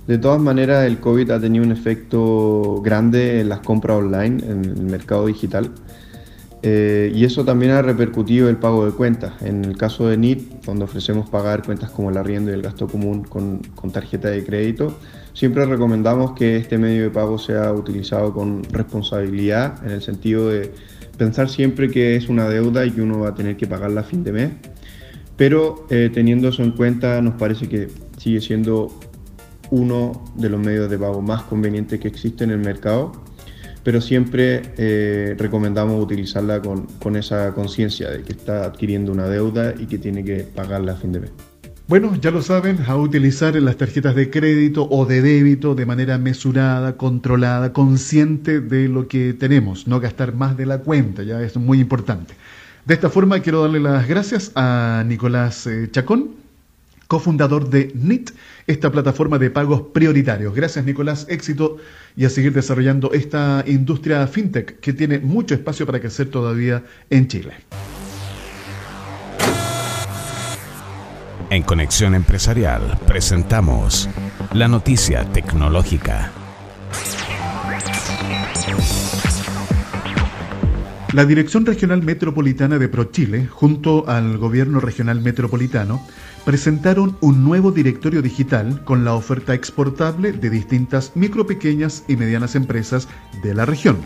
[0.07, 4.63] De todas maneras, el COVID ha tenido un efecto grande en las compras online, en
[4.63, 5.71] el mercado digital.
[6.61, 9.33] Eh, y eso también ha repercutido el pago de cuentas.
[9.41, 12.87] En el caso de NIT, donde ofrecemos pagar cuentas como el arriendo y el gasto
[12.87, 14.99] común con, tarjeta de crédito,
[15.33, 20.73] siempre recomendamos que este medio de pago sea utilizado con responsabilidad, en el sentido de
[21.17, 24.05] pensar siempre que es una deuda y que uno va a tener que pagarla a
[24.05, 24.51] fin de mes.
[25.37, 28.89] Pero eh, teniendo eso en cuenta, nos parece que sigue siendo
[29.71, 33.25] uno de los medios de pago más convenientes que existe en el mercado
[33.85, 39.75] pero siempre eh, recomendamos utilizarla con, con esa conciencia de que está adquiriendo una deuda
[39.79, 41.31] y que tiene que pagarla a fin de mes.
[41.87, 46.17] Bueno, ya lo saben, a utilizar las tarjetas de crédito o de débito de manera
[46.17, 51.59] mesurada, controlada, consciente de lo que tenemos, no gastar más de la cuenta, ya es
[51.59, 52.33] muy importante.
[52.85, 56.33] De esta forma quiero darle las gracias a Nicolás eh, Chacón,
[57.09, 58.33] cofundador de NIT,
[58.67, 60.55] esta plataforma de pagos prioritarios.
[60.55, 61.79] Gracias Nicolás, éxito
[62.15, 67.27] y a seguir desarrollando esta industria fintech que tiene mucho espacio para crecer todavía en
[67.27, 67.55] Chile.
[71.49, 74.11] En Conexión Empresarial presentamos
[74.53, 76.44] la noticia tecnológica.
[81.15, 86.05] La Dirección Regional Metropolitana de ProChile, junto al Gobierno Regional Metropolitano,
[86.45, 92.57] presentaron un nuevo directorio digital con la oferta exportable de distintas micro, pequeñas y medianas
[92.57, 93.07] empresas
[93.45, 93.99] de la región.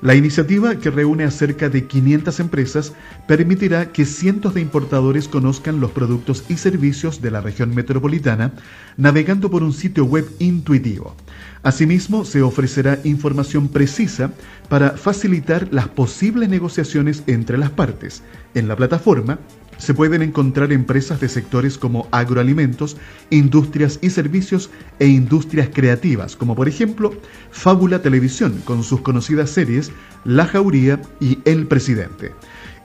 [0.00, 2.92] La iniciativa, que reúne a cerca de 500 empresas,
[3.26, 8.52] permitirá que cientos de importadores conozcan los productos y servicios de la región metropolitana
[8.96, 11.16] navegando por un sitio web intuitivo.
[11.64, 14.30] Asimismo, se ofrecerá información precisa
[14.68, 18.22] para facilitar las posibles negociaciones entre las partes.
[18.54, 19.38] En la plataforma
[19.78, 22.98] se pueden encontrar empresas de sectores como agroalimentos,
[23.30, 27.12] industrias y servicios e industrias creativas, como por ejemplo
[27.50, 29.90] Fábula Televisión con sus conocidas series
[30.24, 32.32] La Jauría y El Presidente.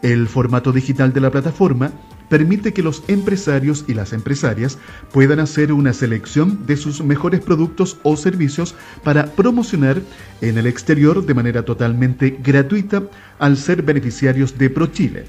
[0.02, 1.92] El formato digital de la plataforma
[2.30, 4.78] permite que los empresarios y las empresarias
[5.12, 10.02] puedan hacer una selección de sus mejores productos o servicios para promocionar
[10.42, 13.04] en el exterior de manera totalmente gratuita
[13.40, 15.26] al ser beneficiarios de ProChile.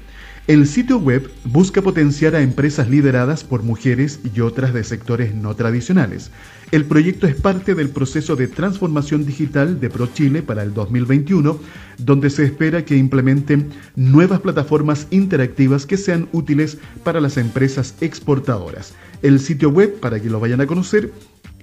[0.47, 5.55] El sitio web busca potenciar a empresas lideradas por mujeres y otras de sectores no
[5.55, 6.31] tradicionales.
[6.71, 11.59] El proyecto es parte del proceso de transformación digital de ProChile para el 2021,
[11.97, 18.93] donde se espera que implementen nuevas plataformas interactivas que sean útiles para las empresas exportadoras.
[19.21, 21.11] El sitio web, para que lo vayan a conocer,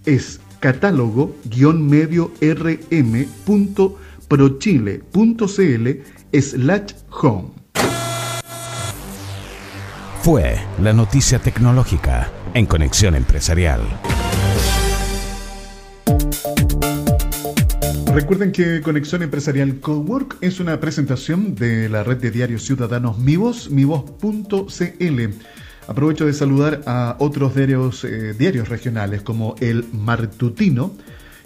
[0.04, 3.48] es catálogo-medio rm.prochile.cl
[6.32, 7.58] slash home
[10.28, 13.80] fue la noticia tecnológica en Conexión Empresarial.
[18.18, 23.70] Recuerden que Conexión Empresarial Cowork es una presentación de la red de diarios ciudadanos MiVoz,
[23.70, 25.20] mivoz.cl.
[25.86, 30.96] Aprovecho de saludar a otros diarios, eh, diarios regionales como el Martutino,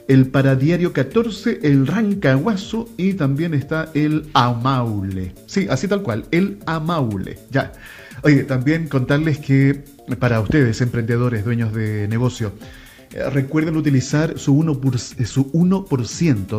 [0.09, 5.35] el Paradiario 14, el Rancahuaso y también está el Amaule.
[5.45, 7.39] Sí, así tal cual, el Amaule.
[7.51, 7.73] Ya.
[8.23, 9.85] Oye, también contarles que
[10.19, 12.55] para ustedes, emprendedores, dueños de negocio,
[13.31, 15.87] recuerden utilizar su 1%, eh, su 1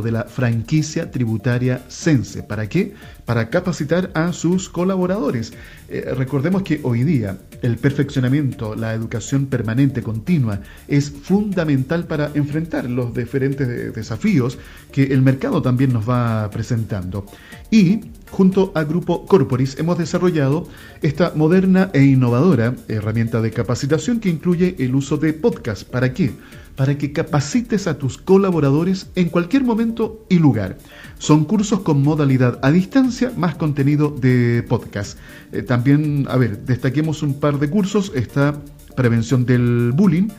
[0.01, 2.43] de la franquicia tributaria Sense.
[2.43, 2.93] ¿Para qué?
[3.25, 5.53] Para capacitar a sus colaboradores.
[5.89, 12.89] Eh, recordemos que hoy día el perfeccionamiento, la educación permanente, continua, es fundamental para enfrentar
[12.89, 14.57] los diferentes desafíos
[14.91, 17.25] que el mercado también nos va presentando.
[17.71, 18.01] Y
[18.33, 20.67] junto a Grupo Corporis hemos desarrollado
[21.03, 25.83] esta moderna e innovadora herramienta de capacitación que incluye el uso de podcast.
[25.87, 26.33] ¿Para qué?
[26.75, 30.79] Para que capacites a tus colaboradores en cualquier momento y lugar.
[31.19, 35.19] Son cursos con modalidad a distancia más contenido de podcast.
[35.51, 38.11] Eh, también, a ver, destaquemos un par de cursos.
[38.15, 38.59] Está
[38.95, 40.29] prevención del bullying,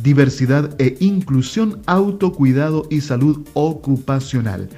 [0.00, 4.68] diversidad e inclusión, autocuidado y salud ocupacional.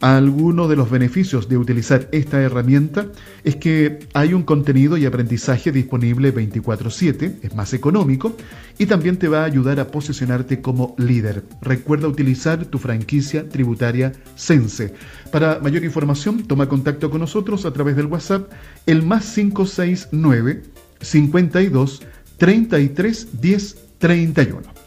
[0.00, 3.08] Algunos de los beneficios de utilizar esta herramienta
[3.44, 8.34] es que hay un contenido y aprendizaje disponible 24/7, es más económico
[8.78, 11.44] y también te va a ayudar a posicionarte como líder.
[11.60, 14.94] Recuerda utilizar tu franquicia tributaria Sense.
[15.30, 18.50] Para mayor información, toma contacto con nosotros a través del WhatsApp
[18.86, 20.62] el más 569
[21.02, 22.02] 52
[22.38, 24.79] 33 10 31.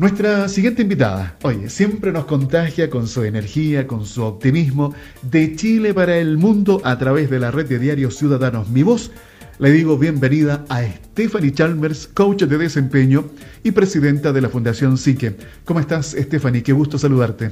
[0.00, 5.92] Nuestra siguiente invitada, oye, siempre nos contagia con su energía, con su optimismo, de Chile
[5.92, 9.10] para el mundo a través de la red de diarios Ciudadanos Mi Voz.
[9.58, 13.26] Le digo bienvenida a Stephanie Chalmers, coach de desempeño
[13.62, 15.36] y presidenta de la Fundación Psique.
[15.66, 16.62] ¿Cómo estás, Stephanie?
[16.62, 17.50] Qué gusto saludarte.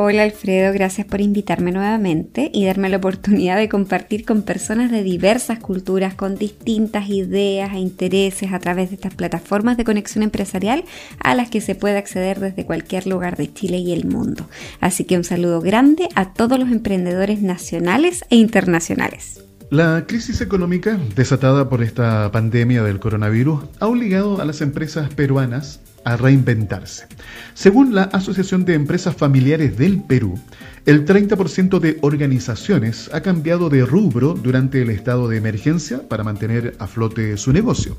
[0.00, 5.02] Hola Alfredo, gracias por invitarme nuevamente y darme la oportunidad de compartir con personas de
[5.02, 10.84] diversas culturas, con distintas ideas e intereses a través de estas plataformas de conexión empresarial
[11.18, 14.48] a las que se puede acceder desde cualquier lugar de Chile y el mundo.
[14.80, 19.42] Así que un saludo grande a todos los emprendedores nacionales e internacionales.
[19.70, 25.80] La crisis económica desatada por esta pandemia del coronavirus ha obligado a las empresas peruanas
[26.08, 27.06] a reinventarse.
[27.52, 30.40] Según la Asociación de Empresas Familiares del Perú,
[30.86, 36.74] el 30% de organizaciones ha cambiado de rubro durante el estado de emergencia para mantener
[36.78, 37.98] a flote su negocio.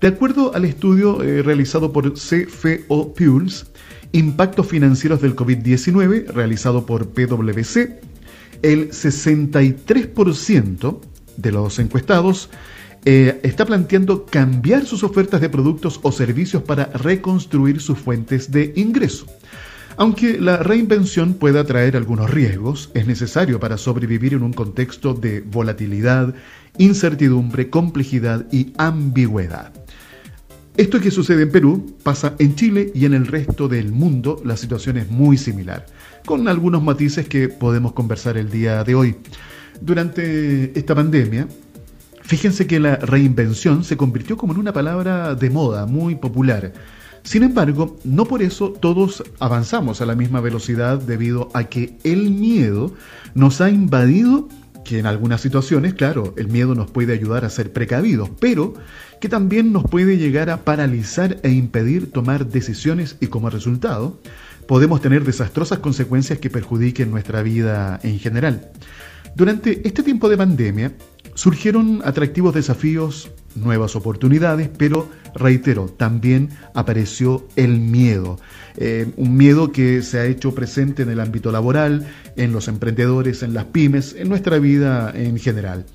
[0.00, 3.66] De acuerdo al estudio eh, realizado por CFO Pulse,
[4.12, 7.98] Impactos Financieros del COVID-19, realizado por PwC,
[8.62, 11.00] el 63%
[11.36, 12.48] de los encuestados
[13.04, 18.72] eh, está planteando cambiar sus ofertas de productos o servicios para reconstruir sus fuentes de
[18.76, 19.26] ingreso.
[19.96, 25.40] Aunque la reinvención pueda traer algunos riesgos, es necesario para sobrevivir en un contexto de
[25.40, 26.34] volatilidad,
[26.78, 29.72] incertidumbre, complejidad y ambigüedad.
[30.76, 34.56] Esto que sucede en Perú pasa en Chile y en el resto del mundo la
[34.56, 35.84] situación es muy similar,
[36.24, 39.16] con algunos matices que podemos conversar el día de hoy.
[39.82, 41.48] Durante esta pandemia,
[42.30, 46.72] Fíjense que la reinvención se convirtió como en una palabra de moda, muy popular.
[47.24, 52.30] Sin embargo, no por eso todos avanzamos a la misma velocidad debido a que el
[52.30, 52.94] miedo
[53.34, 54.48] nos ha invadido,
[54.84, 58.74] que en algunas situaciones, claro, el miedo nos puede ayudar a ser precavidos, pero
[59.20, 64.20] que también nos puede llegar a paralizar e impedir tomar decisiones y como resultado
[64.68, 68.70] podemos tener desastrosas consecuencias que perjudiquen nuestra vida en general.
[69.34, 70.92] Durante este tiempo de pandemia,
[71.40, 78.38] Surgieron atractivos desafíos, nuevas oportunidades, pero reitero, también apareció el miedo.
[78.76, 83.42] Eh, un miedo que se ha hecho presente en el ámbito laboral, en los emprendedores,
[83.42, 85.86] en las pymes, en nuestra vida en general.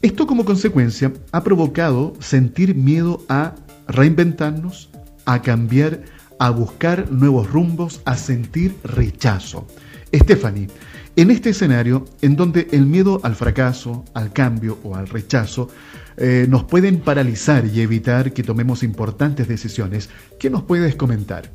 [0.00, 4.88] Esto como consecuencia ha provocado sentir miedo a reinventarnos,
[5.26, 6.04] a cambiar,
[6.38, 9.66] a buscar nuevos rumbos, a sentir rechazo.
[10.14, 10.68] Stephanie,
[11.16, 15.68] en este escenario, en donde el miedo al fracaso, al cambio o al rechazo
[16.16, 21.50] eh, nos pueden paralizar y evitar que tomemos importantes decisiones, ¿qué nos puedes comentar?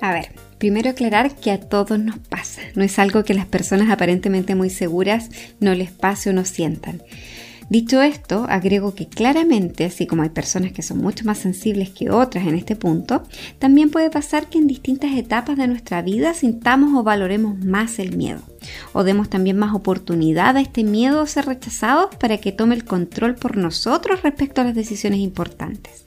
[0.00, 3.90] A ver, primero aclarar que a todos nos pasa, no es algo que las personas
[3.90, 7.02] aparentemente muy seguras no les pase o no sientan.
[7.70, 12.10] Dicho esto, agrego que claramente, así como hay personas que son mucho más sensibles que
[12.10, 13.24] otras en este punto,
[13.58, 18.16] también puede pasar que en distintas etapas de nuestra vida sintamos o valoremos más el
[18.16, 18.40] miedo,
[18.94, 22.84] o demos también más oportunidad a este miedo a ser rechazados para que tome el
[22.86, 26.06] control por nosotros respecto a las decisiones importantes.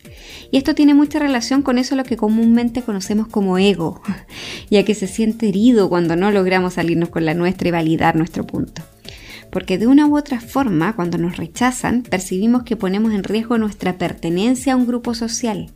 [0.50, 4.02] Y esto tiene mucha relación con eso lo que comúnmente conocemos como ego,
[4.72, 8.48] ya que se siente herido cuando no logramos salirnos con la nuestra y validar nuestro
[8.48, 8.82] punto
[9.52, 13.98] porque de una u otra forma, cuando nos rechazan, percibimos que ponemos en riesgo nuestra
[13.98, 15.72] pertenencia a un grupo social.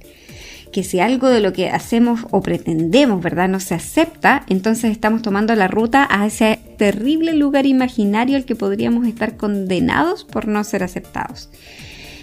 [0.71, 5.21] Que si algo de lo que hacemos o pretendemos, ¿verdad?, no se acepta, entonces estamos
[5.21, 10.63] tomando la ruta a ese terrible lugar imaginario al que podríamos estar condenados por no
[10.63, 11.49] ser aceptados.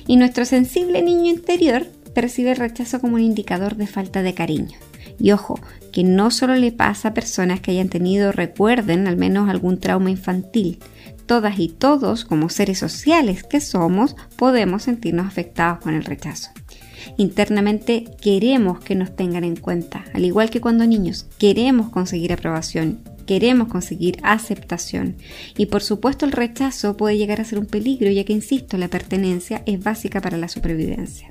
[0.06, 4.78] Y nuestro sensible niño interior percibe el rechazo como un indicador de falta de cariño.
[5.18, 5.60] Y ojo,
[5.92, 10.10] que no solo le pasa a personas que hayan tenido, recuerden, al menos algún trauma
[10.10, 10.78] infantil,
[11.26, 16.50] todas y todos, como seres sociales que somos, podemos sentirnos afectados con el rechazo.
[17.16, 23.00] Internamente queremos que nos tengan en cuenta, al igual que cuando niños, queremos conseguir aprobación,
[23.26, 25.16] queremos conseguir aceptación.
[25.56, 28.88] Y por supuesto el rechazo puede llegar a ser un peligro, ya que, insisto, la
[28.88, 31.28] pertenencia es básica para la supervivencia.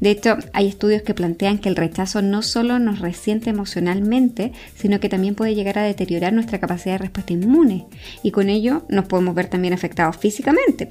[0.00, 5.00] De hecho, hay estudios que plantean que el rechazo no solo nos resiente emocionalmente, sino
[5.00, 7.86] que también puede llegar a deteriorar nuestra capacidad de respuesta inmune
[8.22, 10.88] y con ello nos podemos ver también afectados físicamente.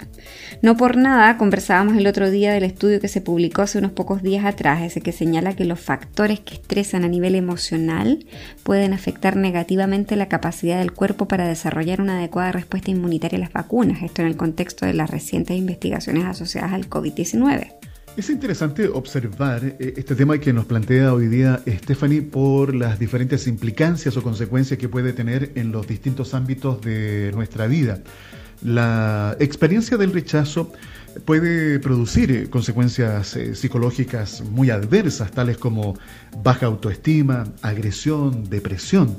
[0.62, 4.22] No por nada conversábamos el otro día del estudio que se publicó hace unos pocos
[4.22, 8.26] días atrás, ese que señala que los factores que estresan a nivel emocional
[8.64, 13.54] pueden afectar negativamente la capacidad del cuerpo para desarrollar una adecuada respuesta inmunitaria a las
[13.54, 17.87] vacunas, esto en el contexto de las recientes investigaciones asociadas al COVID-19.
[18.18, 23.46] Es interesante observar eh, este tema que nos plantea hoy día Stephanie por las diferentes
[23.46, 28.02] implicancias o consecuencias que puede tener en los distintos ámbitos de nuestra vida.
[28.64, 30.72] La experiencia del rechazo
[31.26, 35.96] puede producir eh, consecuencias eh, psicológicas muy adversas, tales como
[36.42, 39.16] baja autoestima, agresión, depresión.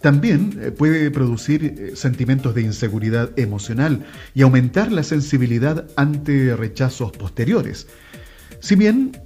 [0.00, 7.88] También puede producir sentimientos de inseguridad emocional y aumentar la sensibilidad ante rechazos posteriores.
[8.60, 9.16] Si bien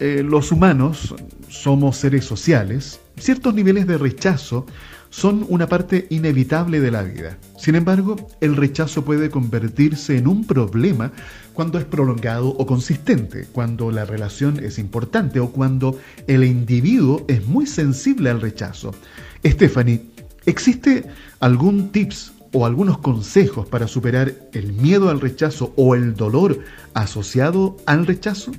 [0.00, 1.14] eh, los humanos
[1.48, 4.66] somos seres sociales, ciertos niveles de rechazo
[5.10, 7.36] son una parte inevitable de la vida.
[7.58, 11.12] Sin embargo, el rechazo puede convertirse en un problema
[11.52, 17.46] cuando es prolongado o consistente, cuando la relación es importante o cuando el individuo es
[17.46, 18.94] muy sensible al rechazo.
[19.44, 20.02] Stephanie,
[20.46, 21.04] ¿existe
[21.40, 26.60] algún tips o algunos consejos para superar el miedo al rechazo o el dolor
[26.94, 28.52] asociado al rechazo?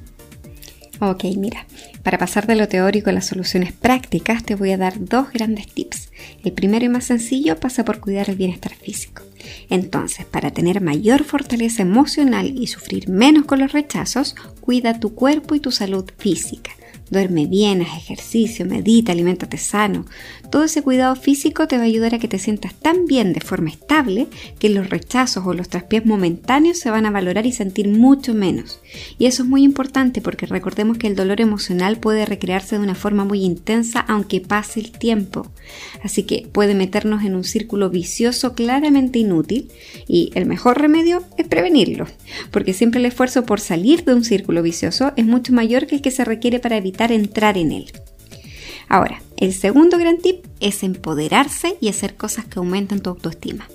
[1.00, 1.66] Ok, mira,
[2.04, 5.68] para pasar de lo teórico a las soluciones prácticas te voy a dar dos grandes
[5.68, 6.12] tips.
[6.44, 9.24] El primero y más sencillo pasa por cuidar el bienestar físico.
[9.70, 15.56] Entonces, para tener mayor fortaleza emocional y sufrir menos con los rechazos, cuida tu cuerpo
[15.56, 16.72] y tu salud física.
[17.10, 20.06] Duerme bien, haz ejercicio, medita, aliméntate sano.
[20.54, 23.42] Todo ese cuidado físico te va a ayudar a que te sientas tan bien de
[23.42, 24.28] forma estable
[24.60, 28.80] que los rechazos o los traspiés momentáneos se van a valorar y sentir mucho menos.
[29.18, 32.94] Y eso es muy importante porque recordemos que el dolor emocional puede recrearse de una
[32.94, 35.52] forma muy intensa aunque pase el tiempo.
[36.04, 39.72] Así que puede meternos en un círculo vicioso claramente inútil
[40.08, 42.06] y el mejor remedio es prevenirlo,
[42.52, 46.04] porque siempre el esfuerzo por salir de un círculo vicioso es mucho mayor que el
[46.04, 47.86] que se requiere para evitar entrar en él.
[48.94, 53.68] Ahora, el segundo gran tip es empoderarse y hacer cosas que aumentan tu autoestima.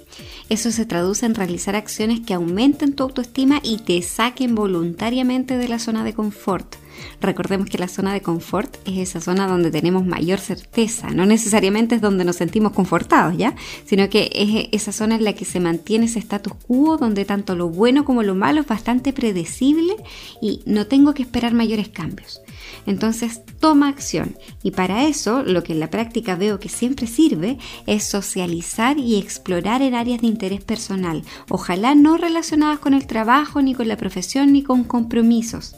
[0.49, 5.67] Eso se traduce en realizar acciones que aumenten tu autoestima y te saquen voluntariamente de
[5.67, 6.77] la zona de confort.
[7.21, 11.97] Recordemos que la zona de confort es esa zona donde tenemos mayor certeza, no necesariamente
[11.97, 13.57] es donde nos sentimos confortados, ¿ya?
[13.87, 17.57] Sino que es esa zona en la que se mantiene ese status quo, donde tanto
[17.57, 19.97] lo bueno como lo malo es bastante predecible
[20.41, 22.41] y no tengo que esperar mayores cambios.
[22.87, 24.37] Entonces toma acción.
[24.63, 29.17] Y para eso lo que en la práctica veo que siempre sirve es socializar y
[29.19, 33.97] explorar en áreas de interés personal, ojalá no relacionadas con el trabajo, ni con la
[33.97, 35.75] profesión, ni con compromisos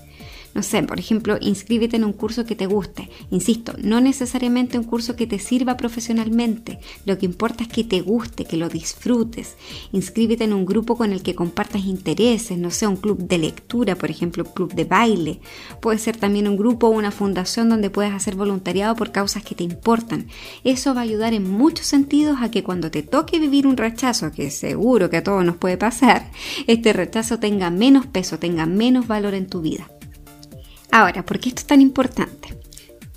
[0.55, 3.09] no sé, por ejemplo, inscríbete en un curso que te guste.
[3.30, 6.80] Insisto, no necesariamente un curso que te sirva profesionalmente.
[7.05, 9.57] Lo que importa es que te guste, que lo disfrutes.
[9.92, 13.94] Inscríbete en un grupo con el que compartas intereses, no sé, un club de lectura,
[13.94, 15.40] por ejemplo, un club de baile.
[15.80, 19.55] Puede ser también un grupo o una fundación donde puedas hacer voluntariado por causas que
[19.55, 20.26] te importan.
[20.64, 24.32] Eso va a ayudar en muchos sentidos a que cuando te toque vivir un rechazo,
[24.32, 26.30] que seguro que a todos nos puede pasar,
[26.66, 29.88] este rechazo tenga menos peso, tenga menos valor en tu vida.
[30.93, 32.57] Ahora, ¿por qué esto es tan importante?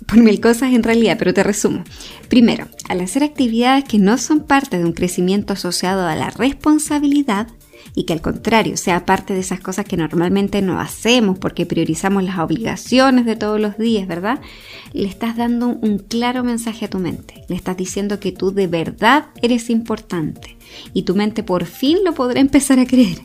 [0.06, 1.82] Por mil cosas en realidad, pero te resumo.
[2.28, 7.48] Primero, al hacer actividades que no son parte de un crecimiento asociado a la responsabilidad,
[7.94, 12.24] y que al contrario sea parte de esas cosas que normalmente no hacemos porque priorizamos
[12.24, 14.40] las obligaciones de todos los días, ¿verdad?
[14.92, 17.44] Le estás dando un claro mensaje a tu mente.
[17.48, 20.56] Le estás diciendo que tú de verdad eres importante
[20.92, 23.20] y tu mente por fin lo podrá empezar a creer.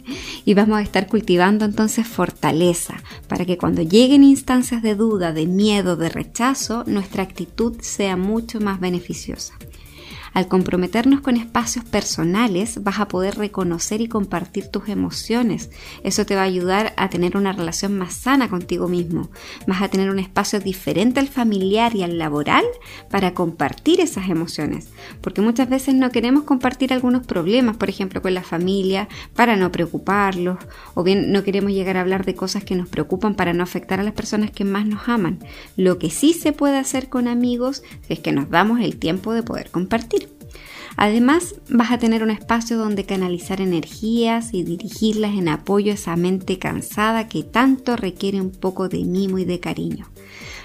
[0.46, 5.48] Y vamos a estar cultivando entonces fortaleza para que cuando lleguen instancias de duda, de
[5.48, 9.56] miedo, de rechazo, nuestra actitud sea mucho más beneficiosa.
[10.40, 15.70] Al comprometernos con espacios personales vas a poder reconocer y compartir tus emociones.
[16.06, 19.32] Eso te va a ayudar a tener una relación más sana contigo mismo.
[19.68, 22.64] Vas a tener un espacio diferente al familiar y al laboral
[23.10, 24.88] para compartir esas emociones.
[25.20, 29.74] Porque muchas veces no queremos compartir algunos problemas, por ejemplo, con la familia, para no
[29.74, 30.58] preocuparlos.
[30.94, 34.00] O bien no queremos llegar a hablar de cosas que nos preocupan para no afectar
[34.00, 35.40] a las personas que más nos aman.
[35.76, 39.44] Lo que sí se puede hacer con amigos es que nos damos el tiempo de
[39.44, 40.29] poder compartir.
[40.96, 46.16] Además, vas a tener un espacio donde canalizar energías y dirigirlas en apoyo a esa
[46.16, 50.08] mente cansada que tanto requiere un poco de mimo y de cariño.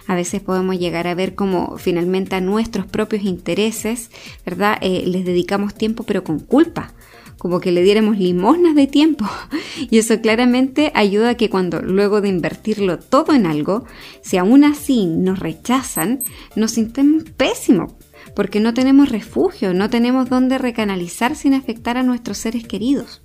[0.07, 4.11] A veces podemos llegar a ver como finalmente a nuestros propios intereses,
[4.45, 4.79] ¿verdad?
[4.83, 6.93] Eh, les dedicamos tiempo pero con culpa,
[7.39, 9.27] como que le diéramos limosnas de tiempo.
[9.91, 13.85] Y eso claramente ayuda a que cuando luego de invertirlo todo en algo,
[14.23, 16.21] si aún así nos rechazan,
[16.55, 17.93] nos sintamos pésimos
[18.35, 23.23] porque no tenemos refugio, no tenemos dónde recanalizar sin afectar a nuestros seres queridos.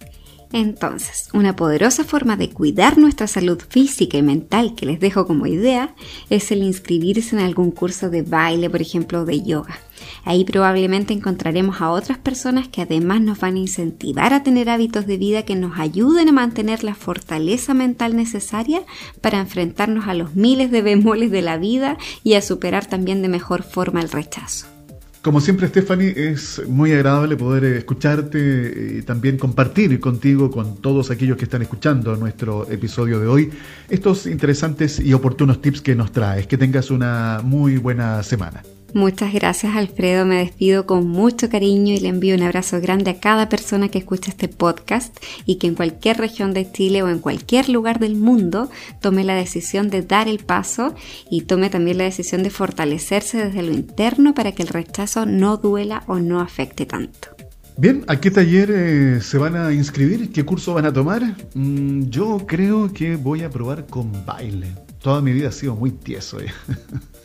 [0.52, 5.46] Entonces, una poderosa forma de cuidar nuestra salud física y mental que les dejo como
[5.46, 5.94] idea
[6.32, 9.78] es el inscribirse en algún curso de baile, por ejemplo, de yoga.
[10.26, 15.06] Ahí probablemente encontraremos a otras personas que además nos van a incentivar a tener hábitos
[15.06, 18.82] de vida que nos ayuden a mantener la fortaleza mental necesaria
[19.22, 23.30] para enfrentarnos a los miles de bemoles de la vida y a superar también de
[23.30, 24.79] mejor forma el rechazo.
[25.22, 31.36] Como siempre, Stephanie, es muy agradable poder escucharte y también compartir contigo, con todos aquellos
[31.36, 33.50] que están escuchando nuestro episodio de hoy,
[33.90, 36.48] estos interesantes y oportunos tips que nos traes.
[36.48, 38.64] Que tengas una muy buena semana.
[38.94, 43.20] Muchas gracias Alfredo, me despido con mucho cariño y le envío un abrazo grande a
[43.20, 45.16] cada persona que escucha este podcast
[45.46, 49.36] y que en cualquier región de Chile o en cualquier lugar del mundo tome la
[49.36, 50.96] decisión de dar el paso
[51.30, 55.58] y tome también la decisión de fortalecerse desde lo interno para que el rechazo no
[55.58, 57.30] duela o no afecte tanto.
[57.78, 60.32] Bien, ¿a qué taller eh, se van a inscribir?
[60.32, 61.36] ¿Qué curso van a tomar?
[61.54, 64.76] Mm, yo creo que voy a probar con baile.
[65.02, 66.40] Toda mi vida ha sido muy tieso.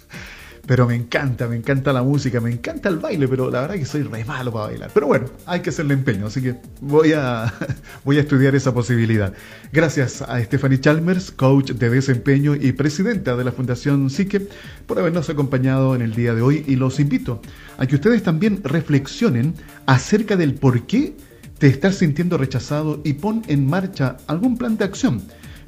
[0.66, 3.84] pero me encanta, me encanta la música, me encanta el baile, pero la verdad que
[3.84, 4.90] soy re malo para bailar.
[4.94, 7.52] Pero bueno, hay que hacerle empeño, así que voy a,
[8.04, 9.32] voy a estudiar esa posibilidad.
[9.72, 14.48] Gracias a Stephanie Chalmers, coach de desempeño y presidenta de la Fundación Psique,
[14.86, 17.42] por habernos acompañado en el día de hoy y los invito
[17.78, 19.54] a que ustedes también reflexionen
[19.86, 21.14] acerca del por qué
[21.58, 25.22] te estás sintiendo rechazado y pon en marcha algún plan de acción.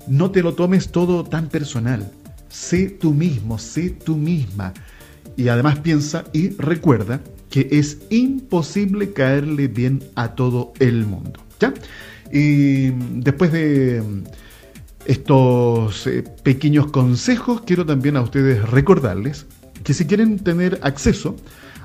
[0.08, 2.10] No te lo tomes todo tan personal.
[2.48, 4.72] Sé tú mismo, sé tú misma.
[5.36, 7.20] Y además piensa y recuerda
[7.50, 11.40] que es imposible caerle bien a todo el mundo.
[11.60, 11.72] ¿Ya?
[12.32, 14.02] Y después de
[15.04, 19.46] estos eh, pequeños consejos, quiero también a ustedes recordarles
[19.84, 21.36] que si quieren tener acceso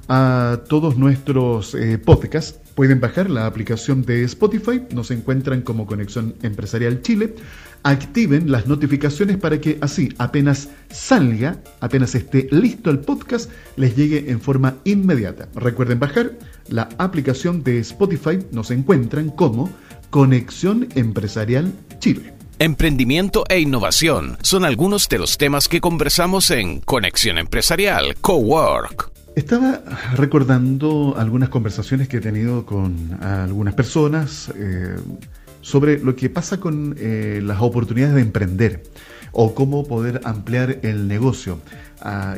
[0.07, 6.35] a todos nuestros eh, podcasts, pueden bajar la aplicación de Spotify, nos encuentran como Conexión
[6.41, 7.35] Empresarial Chile,
[7.83, 14.29] activen las notificaciones para que así apenas salga, apenas esté listo el podcast, les llegue
[14.31, 15.47] en forma inmediata.
[15.55, 19.69] Recuerden bajar la aplicación de Spotify, nos encuentran como
[20.09, 22.33] Conexión Empresarial Chile.
[22.59, 29.10] Emprendimiento e innovación son algunos de los temas que conversamos en Conexión Empresarial Cowork.
[29.35, 29.81] Estaba
[30.15, 34.51] recordando algunas conversaciones que he tenido con algunas personas.
[34.55, 34.95] Eh,
[35.61, 38.83] sobre lo que pasa con eh, las oportunidades de emprender
[39.31, 41.59] o cómo poder ampliar el negocio,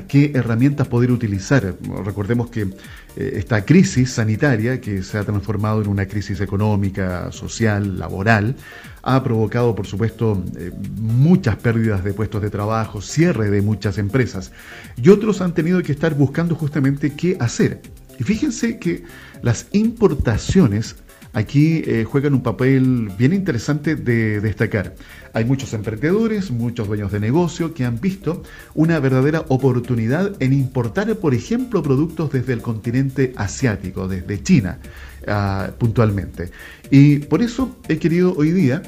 [0.07, 1.75] qué herramientas poder utilizar.
[2.05, 2.67] Recordemos que
[3.15, 8.55] eh, esta crisis sanitaria, que se ha transformado en una crisis económica, social, laboral,
[9.03, 14.51] ha provocado, por supuesto, eh, muchas pérdidas de puestos de trabajo, cierre de muchas empresas,
[14.95, 17.81] y otros han tenido que estar buscando justamente qué hacer.
[18.17, 19.03] Y fíjense que
[19.41, 20.95] las importaciones
[21.33, 24.95] aquí eh, juegan un papel bien interesante de destacar.
[25.33, 28.43] Hay muchos emprendedores, muchos dueños de negocio que han visto
[28.75, 34.79] una verdadera oportunidad en importar, por ejemplo, productos desde el continente asiático, desde China,
[35.27, 36.51] ah, puntualmente.
[36.89, 38.81] Y por eso he querido hoy día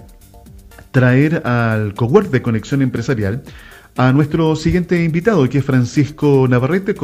[0.92, 3.44] traer al cowork de Conexión Empresarial
[3.98, 6.96] a nuestro siguiente invitado, que es Francisco Navarrete,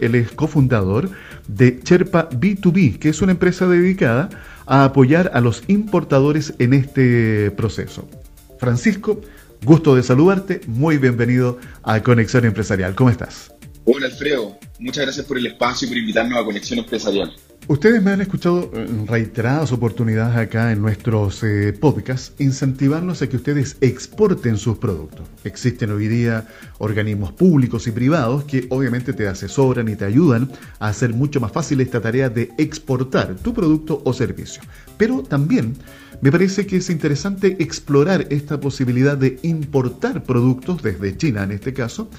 [0.00, 1.10] él es cofundador
[1.48, 4.28] de Cherpa B2B, que es una empresa dedicada
[4.66, 8.08] a apoyar a los importadores en este proceso.
[8.58, 9.20] Francisco,
[9.64, 12.94] gusto de saludarte, muy bienvenido a Conexión Empresarial.
[12.94, 13.52] ¿Cómo estás?
[13.84, 17.32] Hola Alfredo, muchas gracias por el espacio y por invitarnos a Conexión Empresarial.
[17.68, 23.36] Ustedes me han escuchado en reiteradas oportunidades acá en nuestros eh, podcasts incentivarnos a que
[23.36, 25.28] ustedes exporten sus productos.
[25.44, 30.50] Existen hoy día organismos públicos y privados que obviamente te asesoran y te ayudan
[30.80, 34.62] a hacer mucho más fácil esta tarea de exportar tu producto o servicio.
[34.96, 35.76] Pero también
[36.22, 41.72] me parece que es interesante explorar esta posibilidad de importar productos desde China en este
[41.72, 42.10] caso,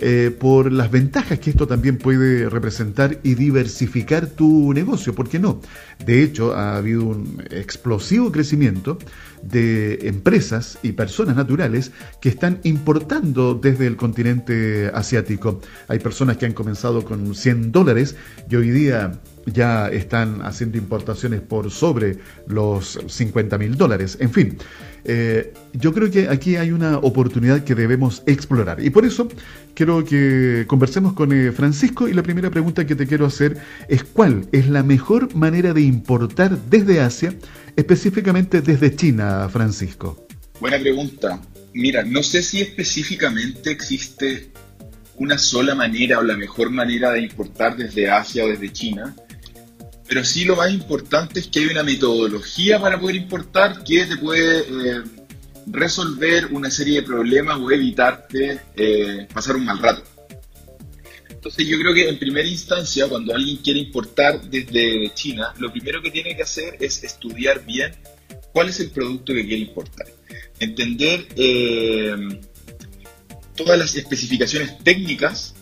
[0.00, 5.40] eh, por las ventajas que esto también puede representar y diversificar tu negocio, ¿por qué
[5.40, 5.60] no?
[6.04, 8.98] De hecho, ha habido un explosivo crecimiento
[9.42, 11.90] de empresas y personas naturales
[12.20, 15.60] que están importando desde el continente asiático.
[15.88, 18.14] Hay personas que han comenzado con 100 dólares
[18.48, 19.18] y hoy día
[19.52, 24.16] ya están haciendo importaciones por sobre los 50 mil dólares.
[24.20, 24.58] En fin,
[25.04, 28.82] eh, yo creo que aquí hay una oportunidad que debemos explorar.
[28.84, 29.28] Y por eso
[29.74, 34.04] quiero que conversemos con eh, Francisco y la primera pregunta que te quiero hacer es
[34.04, 37.34] cuál es la mejor manera de importar desde Asia,
[37.76, 40.26] específicamente desde China, Francisco.
[40.60, 41.40] Buena pregunta.
[41.74, 44.50] Mira, no sé si específicamente existe
[45.16, 49.14] una sola manera o la mejor manera de importar desde Asia o desde China
[50.08, 54.16] pero sí lo más importante es que hay una metodología para poder importar que te
[54.16, 55.02] puede eh,
[55.66, 60.02] resolver una serie de problemas o evitarte eh, pasar un mal rato.
[61.28, 66.02] Entonces yo creo que en primera instancia, cuando alguien quiere importar desde China, lo primero
[66.02, 67.94] que tiene que hacer es estudiar bien
[68.52, 70.06] cuál es el producto que quiere importar.
[70.58, 72.40] Entender eh,
[73.54, 75.54] todas las especificaciones técnicas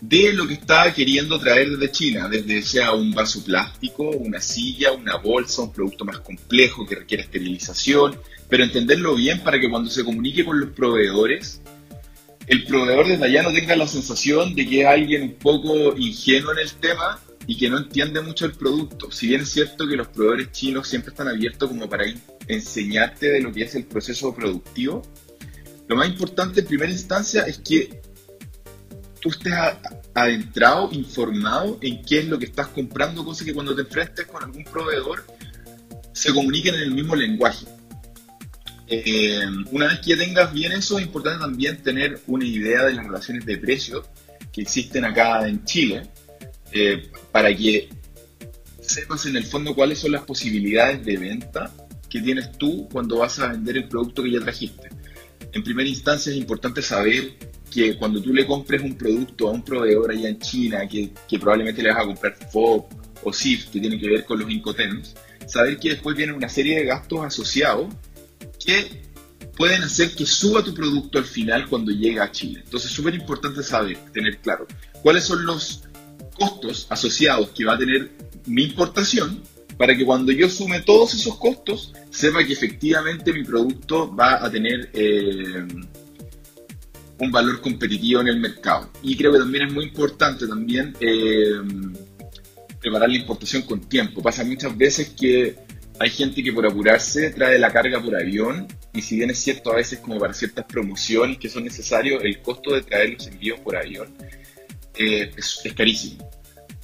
[0.00, 4.92] de lo que está queriendo traer desde China, desde sea un vaso plástico, una silla,
[4.92, 8.16] una bolsa, un producto más complejo que requiere esterilización,
[8.48, 11.60] pero entenderlo bien para que cuando se comunique con los proveedores,
[12.46, 16.52] el proveedor desde allá no tenga la sensación de que es alguien un poco ingenuo
[16.52, 19.10] en el tema y que no entiende mucho el producto.
[19.10, 22.04] Si bien es cierto que los proveedores chinos siempre están abiertos como para
[22.48, 25.02] enseñarte de lo que es el proceso productivo,
[25.88, 28.00] lo más importante en primera instancia es que
[29.20, 29.52] tú estés
[30.14, 34.42] adentrado, informado en qué es lo que estás comprando, cosa que cuando te enfrentes con
[34.42, 35.24] algún proveedor
[36.12, 37.66] se comuniquen en el mismo lenguaje.
[38.88, 39.40] Eh,
[39.70, 43.46] una vez que tengas bien eso, es importante también tener una idea de las relaciones
[43.46, 44.04] de precios
[44.52, 46.02] que existen acá en Chile,
[46.72, 47.88] eh, para que
[48.80, 51.72] sepas en el fondo cuáles son las posibilidades de venta
[52.08, 54.88] que tienes tú cuando vas a vender el producto que ya trajiste.
[55.52, 57.34] En primera instancia es importante saber
[57.70, 61.82] que cuando tú le compres un producto a un proveedor allá en China, que, probablemente
[61.82, 62.84] le vas a comprar FOB
[63.22, 65.14] o SIF, que tiene que ver con los Incoterms,
[65.46, 67.86] saber que después vienen una serie de gastos asociados
[68.64, 69.02] que
[69.56, 72.62] pueden hacer que suba tu producto al final cuando llega a Chile.
[72.64, 74.66] Entonces es súper importante saber, tener claro,
[75.02, 75.82] cuáles son los
[76.38, 78.10] costos asociados que va a tener
[78.46, 79.42] mi importación
[79.76, 84.50] para que cuando yo sume todos esos costos, sepa que efectivamente mi producto va a
[84.50, 85.66] tener eh,
[87.20, 88.90] un valor competitivo en el mercado.
[89.02, 91.60] Y creo que también es muy importante también eh,
[92.80, 94.22] preparar la importación con tiempo.
[94.22, 95.56] Pasa muchas veces que
[95.98, 99.70] hay gente que por apurarse trae la carga por avión y si bien es cierto
[99.70, 103.60] a veces como para ciertas promociones que son necesarios, el costo de traer los envíos
[103.60, 104.08] por avión
[104.94, 106.28] eh, es, carísimo.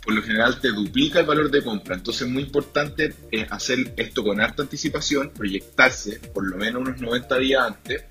[0.04, 3.94] Por lo general te duplica el valor de compra, entonces es muy importante eh, hacer
[3.96, 8.04] esto con harta anticipación, proyectarse por lo menos unos 90 días antes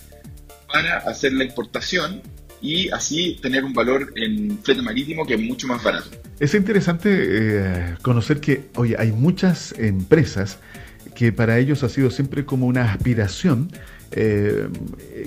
[1.05, 2.21] hacer la importación
[2.61, 6.09] y así tener un valor en flete marítimo que es mucho más barato.
[6.39, 10.57] Es interesante eh, conocer que, oye, hay muchas empresas
[11.15, 13.71] que para ellos ha sido siempre como una aspiración
[14.11, 14.67] eh,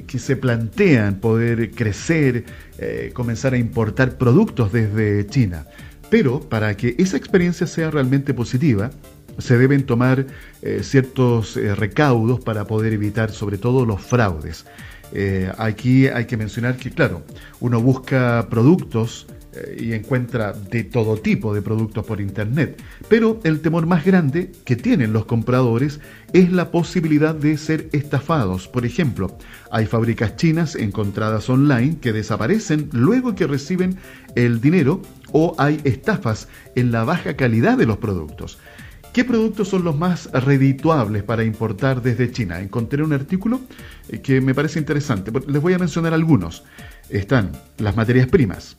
[0.07, 2.45] que se plantean poder crecer,
[2.79, 5.67] eh, comenzar a importar productos desde China.
[6.11, 8.91] Pero para que esa experiencia sea realmente positiva,
[9.39, 10.27] se deben tomar
[10.83, 14.65] ciertos recaudos para poder evitar sobre todo los fraudes.
[15.57, 17.23] Aquí hay que mencionar que, claro,
[17.61, 19.27] uno busca productos
[19.59, 22.83] eh, y encuentra de todo tipo de productos por Internet.
[23.09, 26.01] Pero el temor más grande que tienen los compradores
[26.35, 28.69] es la posibilidad de ser estafados.
[28.69, 29.39] Por ejemplo,
[29.71, 33.97] hay fábricas chinas encontradas online que desaparecen luego que reciben
[34.35, 35.01] el dinero
[35.33, 38.59] o hay estafas en la baja calidad de los productos.
[39.13, 42.61] ¿Qué productos son los más redituables para importar desde China?
[42.61, 43.61] Encontré un artículo
[44.09, 45.33] eh, que me parece interesante.
[45.47, 46.65] Les voy a mencionar algunos.
[47.09, 48.77] Están las materias primas,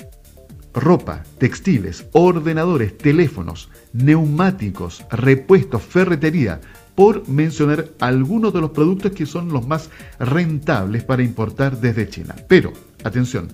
[0.73, 6.61] ropa, textiles, ordenadores, teléfonos, neumáticos, repuestos, ferretería,
[6.95, 12.35] por mencionar algunos de los productos que son los más rentables para importar desde China.
[12.47, 12.73] Pero,
[13.03, 13.47] atención,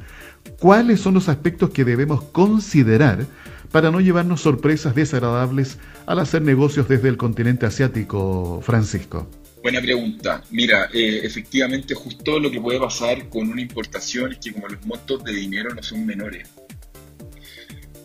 [0.60, 3.26] ¿cuáles son los aspectos que debemos considerar
[3.76, 9.30] para no llevarnos sorpresas desagradables al hacer negocios desde el continente asiático, Francisco?
[9.62, 10.42] Buena pregunta.
[10.50, 14.86] Mira, eh, efectivamente justo lo que puede pasar con una importación es que como los
[14.86, 16.48] montos de dinero no son menores,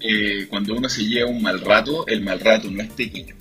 [0.01, 3.37] eh, cuando uno se lleva un mal rato, el mal rato no es pequeño.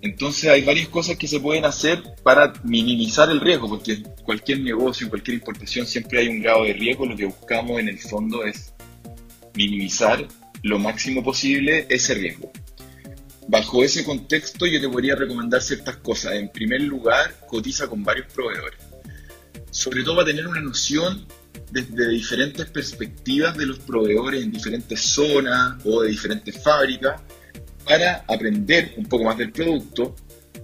[0.00, 5.10] Entonces hay varias cosas que se pueden hacer para minimizar el riesgo, porque cualquier negocio,
[5.10, 7.04] cualquier importación siempre hay un grado de riesgo.
[7.04, 8.72] Lo que buscamos en el fondo es
[9.54, 10.26] minimizar
[10.62, 12.50] lo máximo posible ese riesgo.
[13.48, 16.34] Bajo ese contexto yo te podría recomendar ciertas cosas.
[16.34, 18.78] En primer lugar, cotiza con varios proveedores.
[19.70, 21.26] Sobre todo para tener una noción
[21.70, 27.20] desde diferentes perspectivas de los proveedores en diferentes zonas o de diferentes fábricas
[27.84, 30.14] para aprender un poco más del producto,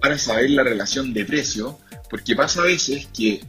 [0.01, 1.79] para saber la relación de precio,
[2.09, 3.41] porque pasa a veces que,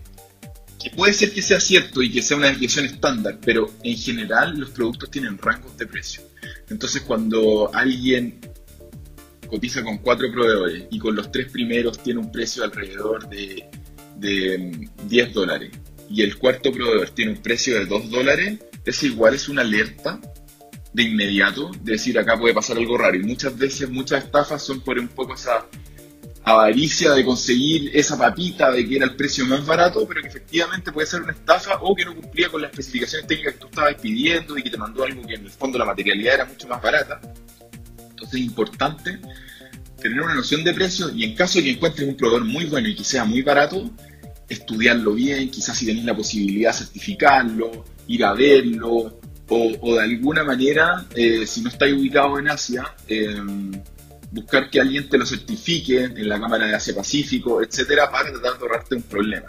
[0.94, 4.70] puede ser que sea cierto y que sea una desviación estándar, pero en general los
[4.70, 6.22] productos tienen rangos de precio.
[6.68, 8.38] Entonces cuando alguien
[9.48, 13.68] cotiza con cuatro proveedores y con los tres primeros tiene un precio alrededor de,
[14.16, 15.70] de 10 dólares
[16.10, 20.20] y el cuarto proveedor tiene un precio de 2 dólares, es igual, es una alerta
[20.92, 23.16] de inmediato de decir acá puede pasar algo raro.
[23.16, 25.66] Y muchas veces, muchas estafas son por un poco esa
[26.50, 30.92] avaricia de conseguir esa papita de que era el precio más barato, pero que efectivamente
[30.92, 33.94] puede ser una estafa o que no cumplía con las especificaciones técnicas que tú estabas
[33.94, 36.80] pidiendo y que te mandó algo que en el fondo la materialidad era mucho más
[36.80, 37.20] barata.
[38.10, 39.18] Entonces es importante
[40.00, 42.88] tener una noción de precio y en caso de que encuentres un proveedor muy bueno
[42.88, 43.90] y que sea muy barato,
[44.48, 49.18] estudiarlo bien, quizás si tenéis la posibilidad certificarlo, ir a verlo,
[49.50, 53.72] o, de alguna manera, eh, si no estáis ubicado en Asia, em,
[54.30, 58.58] buscar que alguien te lo certifique en la Cámara de Asia Pacífico, etcétera, para tratar
[58.58, 59.46] de ahorrarte un problema.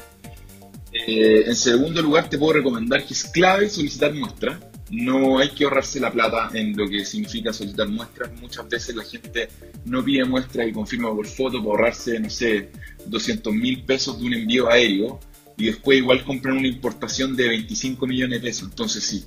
[0.92, 4.60] Eh, en segundo lugar, te puedo recomendar que es clave solicitar muestras.
[4.90, 8.32] No hay que ahorrarse la plata en lo que significa solicitar muestras.
[8.42, 9.50] Muchas veces la gente
[9.86, 12.72] no pide muestras y confirma por foto para ahorrarse, no sé,
[13.06, 15.20] 200 mil pesos de un envío aéreo
[15.58, 18.70] y después igual compran una importación de 25 millones de pesos.
[18.70, 19.26] Entonces, sí,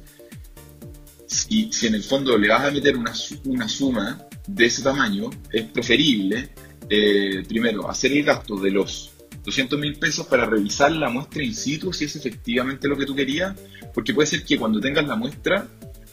[1.27, 3.13] si, si en el fondo le vas a meter una,
[3.45, 6.51] una suma de ese tamaño, es preferible,
[6.89, 9.13] eh, primero, hacer el gasto de los
[9.45, 13.15] 200 mil pesos para revisar la muestra in situ, si es efectivamente lo que tú
[13.15, 13.57] querías,
[13.95, 15.67] porque puede ser que cuando tengas la muestra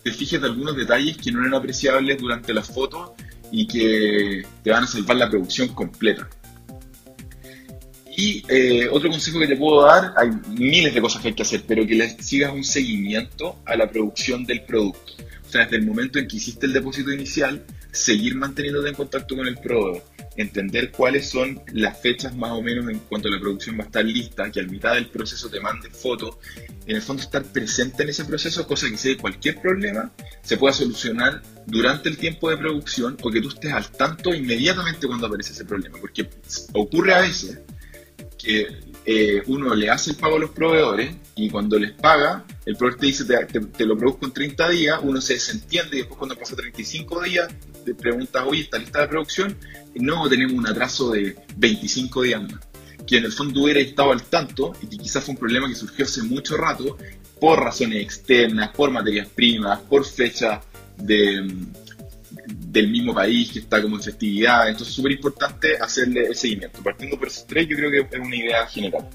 [0.03, 3.11] te fijes de algunos detalles que no eran apreciables durante las fotos
[3.51, 6.30] y que te van a salvar la producción completa.
[8.15, 11.43] Y eh, otro consejo que te puedo dar, hay miles de cosas que hay que
[11.43, 15.13] hacer, pero que le sigas un seguimiento a la producción del producto.
[15.47, 19.36] O sea, desde el momento en que hiciste el depósito inicial, seguir manteniéndote en contacto
[19.36, 20.04] con el proveedor,
[20.36, 24.06] entender cuáles son las fechas más o menos en cuanto la producción va a estar
[24.06, 26.38] lista, que al mitad del proceso te mande fotos,
[26.86, 30.12] en el fondo estar presente en ese proceso, cosa que si cualquier problema
[30.42, 35.08] se pueda solucionar durante el tiempo de producción o que tú estés al tanto inmediatamente
[35.08, 36.30] cuando aparece ese problema, porque
[36.74, 37.60] ocurre a veces
[38.38, 38.68] que
[39.06, 43.00] eh, uno le hace el pago a los proveedores y cuando les paga, el proveedor
[43.00, 46.56] te dice te, lo produzco en 30 días, uno se desentiende y después cuando pasa
[46.56, 47.48] 35 días
[47.84, 49.57] te preguntas, oye, ¿está lista de producción?
[49.95, 52.61] No, tenemos un atraso de 25 días más.
[53.07, 55.75] Que en el fondo hubiera estado al tanto y que quizás fue un problema que
[55.75, 56.97] surgió hace mucho rato
[57.39, 60.61] por razones externas, por materias primas, por fecha
[60.97, 61.47] de,
[62.45, 64.67] del mismo país que está como en festividad.
[64.67, 66.82] Entonces es súper importante hacerle el seguimiento.
[66.84, 69.07] Partiendo por ese tres, yo creo que es una idea general.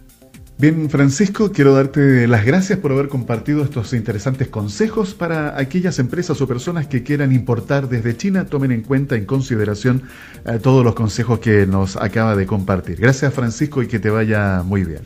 [0.56, 6.40] Bien, Francisco, quiero darte las gracias por haber compartido estos interesantes consejos para aquellas empresas
[6.40, 8.46] o personas que quieran importar desde China.
[8.46, 10.04] Tomen en cuenta, en consideración,
[10.46, 13.00] eh, todos los consejos que nos acaba de compartir.
[13.00, 15.02] Gracias, Francisco, y que te vaya muy bien.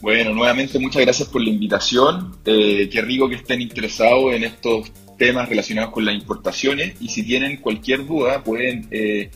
[0.00, 2.32] Bueno, nuevamente muchas gracias por la invitación.
[2.44, 7.22] Eh, qué rico que estén interesados en estos temas relacionados con las importaciones y si
[7.22, 9.30] tienen cualquier duda pueden eh,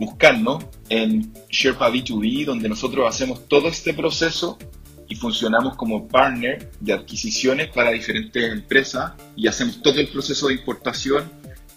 [0.00, 4.58] buscarnos en Sherpa B2B, donde nosotros hacemos todo este proceso
[5.08, 10.54] y funcionamos como partner de adquisiciones para diferentes empresas y hacemos todo el proceso de
[10.54, 11.30] importación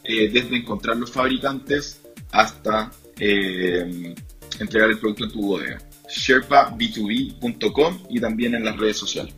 [0.06, 2.02] eh, desde encontrar los fabricantes
[2.32, 4.16] hasta eh,
[4.60, 5.80] entregar el producto en tu bodega.
[6.08, 9.34] SherpaB2B.com y también en las redes sociales.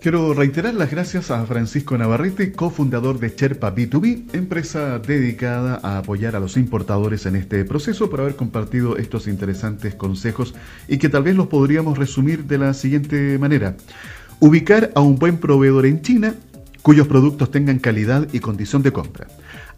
[0.00, 6.34] Quiero reiterar las gracias a Francisco Navarrete, cofundador de Cherpa B2B, empresa dedicada a apoyar
[6.34, 10.54] a los importadores en este proceso, por haber compartido estos interesantes consejos
[10.88, 13.76] y que tal vez los podríamos resumir de la siguiente manera.
[14.38, 16.34] Ubicar a un buen proveedor en China
[16.80, 19.26] cuyos productos tengan calidad y condición de compra.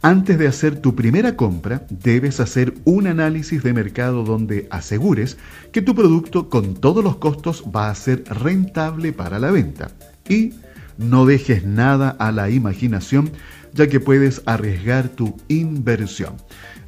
[0.02, 5.36] Antes de hacer tu primera compra, debes hacer un análisis de mercado donde asegures
[5.72, 9.90] que tu producto con todos los costos va a ser rentable para la venta
[10.28, 10.54] y
[10.98, 13.30] no dejes nada a la imaginación,
[13.74, 16.36] ya que puedes arriesgar tu inversión.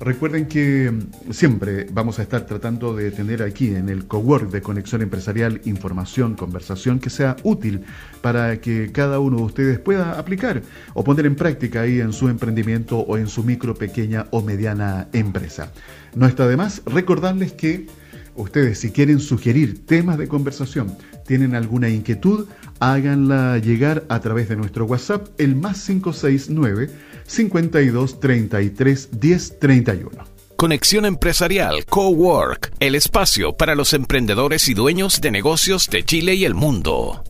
[0.00, 4.60] Recuerden que mm, siempre vamos a estar tratando de tener aquí en el cowork de
[4.60, 7.82] Conexión Empresarial información, conversación que sea útil
[8.20, 10.62] para que cada uno de ustedes pueda aplicar
[10.94, 15.08] o poner en práctica ahí en su emprendimiento o en su micro, pequeña o mediana
[15.12, 15.72] empresa.
[16.14, 17.86] No está de más recordarles que
[18.34, 20.96] ustedes si quieren sugerir temas de conversación,
[21.26, 22.46] tienen alguna inquietud,
[22.80, 26.90] háganla llegar a través de nuestro WhatsApp, el más 569
[27.26, 30.34] 52 33 10 31.
[30.56, 36.44] Conexión Empresarial Cowork, el espacio para los emprendedores y dueños de negocios de Chile y
[36.44, 37.24] el mundo.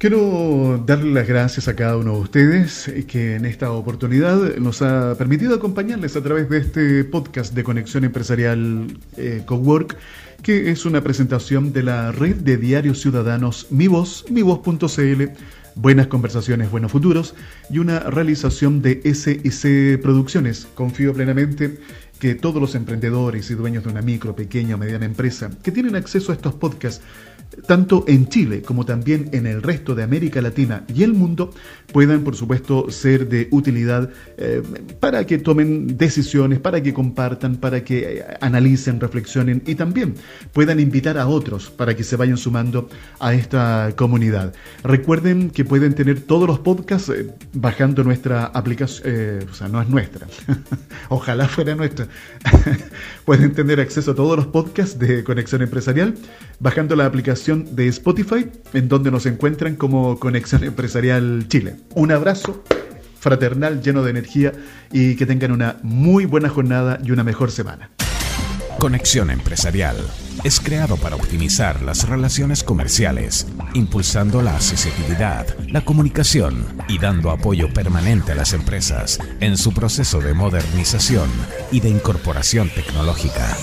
[0.00, 5.14] Quiero darle las gracias a cada uno de ustedes que en esta oportunidad nos ha
[5.18, 8.86] permitido acompañarles a través de este podcast de Conexión Empresarial
[9.18, 9.98] eh, Cowork
[10.42, 15.22] que es una presentación de la red de diarios ciudadanos Mi Voz, mivoz.cl,
[15.74, 17.34] Buenas Conversaciones, Buenos Futuros
[17.68, 20.66] y una realización de SIC Producciones.
[20.74, 21.78] Confío plenamente
[22.18, 25.96] que todos los emprendedores y dueños de una micro, pequeña o mediana empresa que tienen
[25.96, 27.02] acceso a estos podcasts
[27.66, 31.52] tanto en Chile como también en el resto de América Latina y el mundo,
[31.92, 34.62] puedan por supuesto ser de utilidad eh,
[35.00, 40.14] para que tomen decisiones, para que compartan, para que eh, analicen, reflexionen y también
[40.52, 42.88] puedan invitar a otros para que se vayan sumando
[43.18, 44.54] a esta comunidad.
[44.84, 49.88] Recuerden que pueden tener todos los podcasts eh, bajando nuestra aplicación, o sea, no es
[49.88, 50.26] nuestra,
[51.08, 52.06] ojalá fuera nuestra.
[53.24, 56.14] pueden tener acceso a todos los podcasts de Conexión Empresarial
[56.60, 61.76] bajando la aplicación de Spotify, en donde nos encuentran como Conexión Empresarial Chile.
[61.94, 62.62] Un abrazo
[63.18, 64.52] fraternal, lleno de energía
[64.92, 67.90] y que tengan una muy buena jornada y una mejor semana.
[68.78, 69.96] Conexión Empresarial
[70.44, 77.72] es creado para optimizar las relaciones comerciales, impulsando la accesibilidad, la comunicación y dando apoyo
[77.72, 81.28] permanente a las empresas en su proceso de modernización
[81.70, 83.54] y de incorporación tecnológica.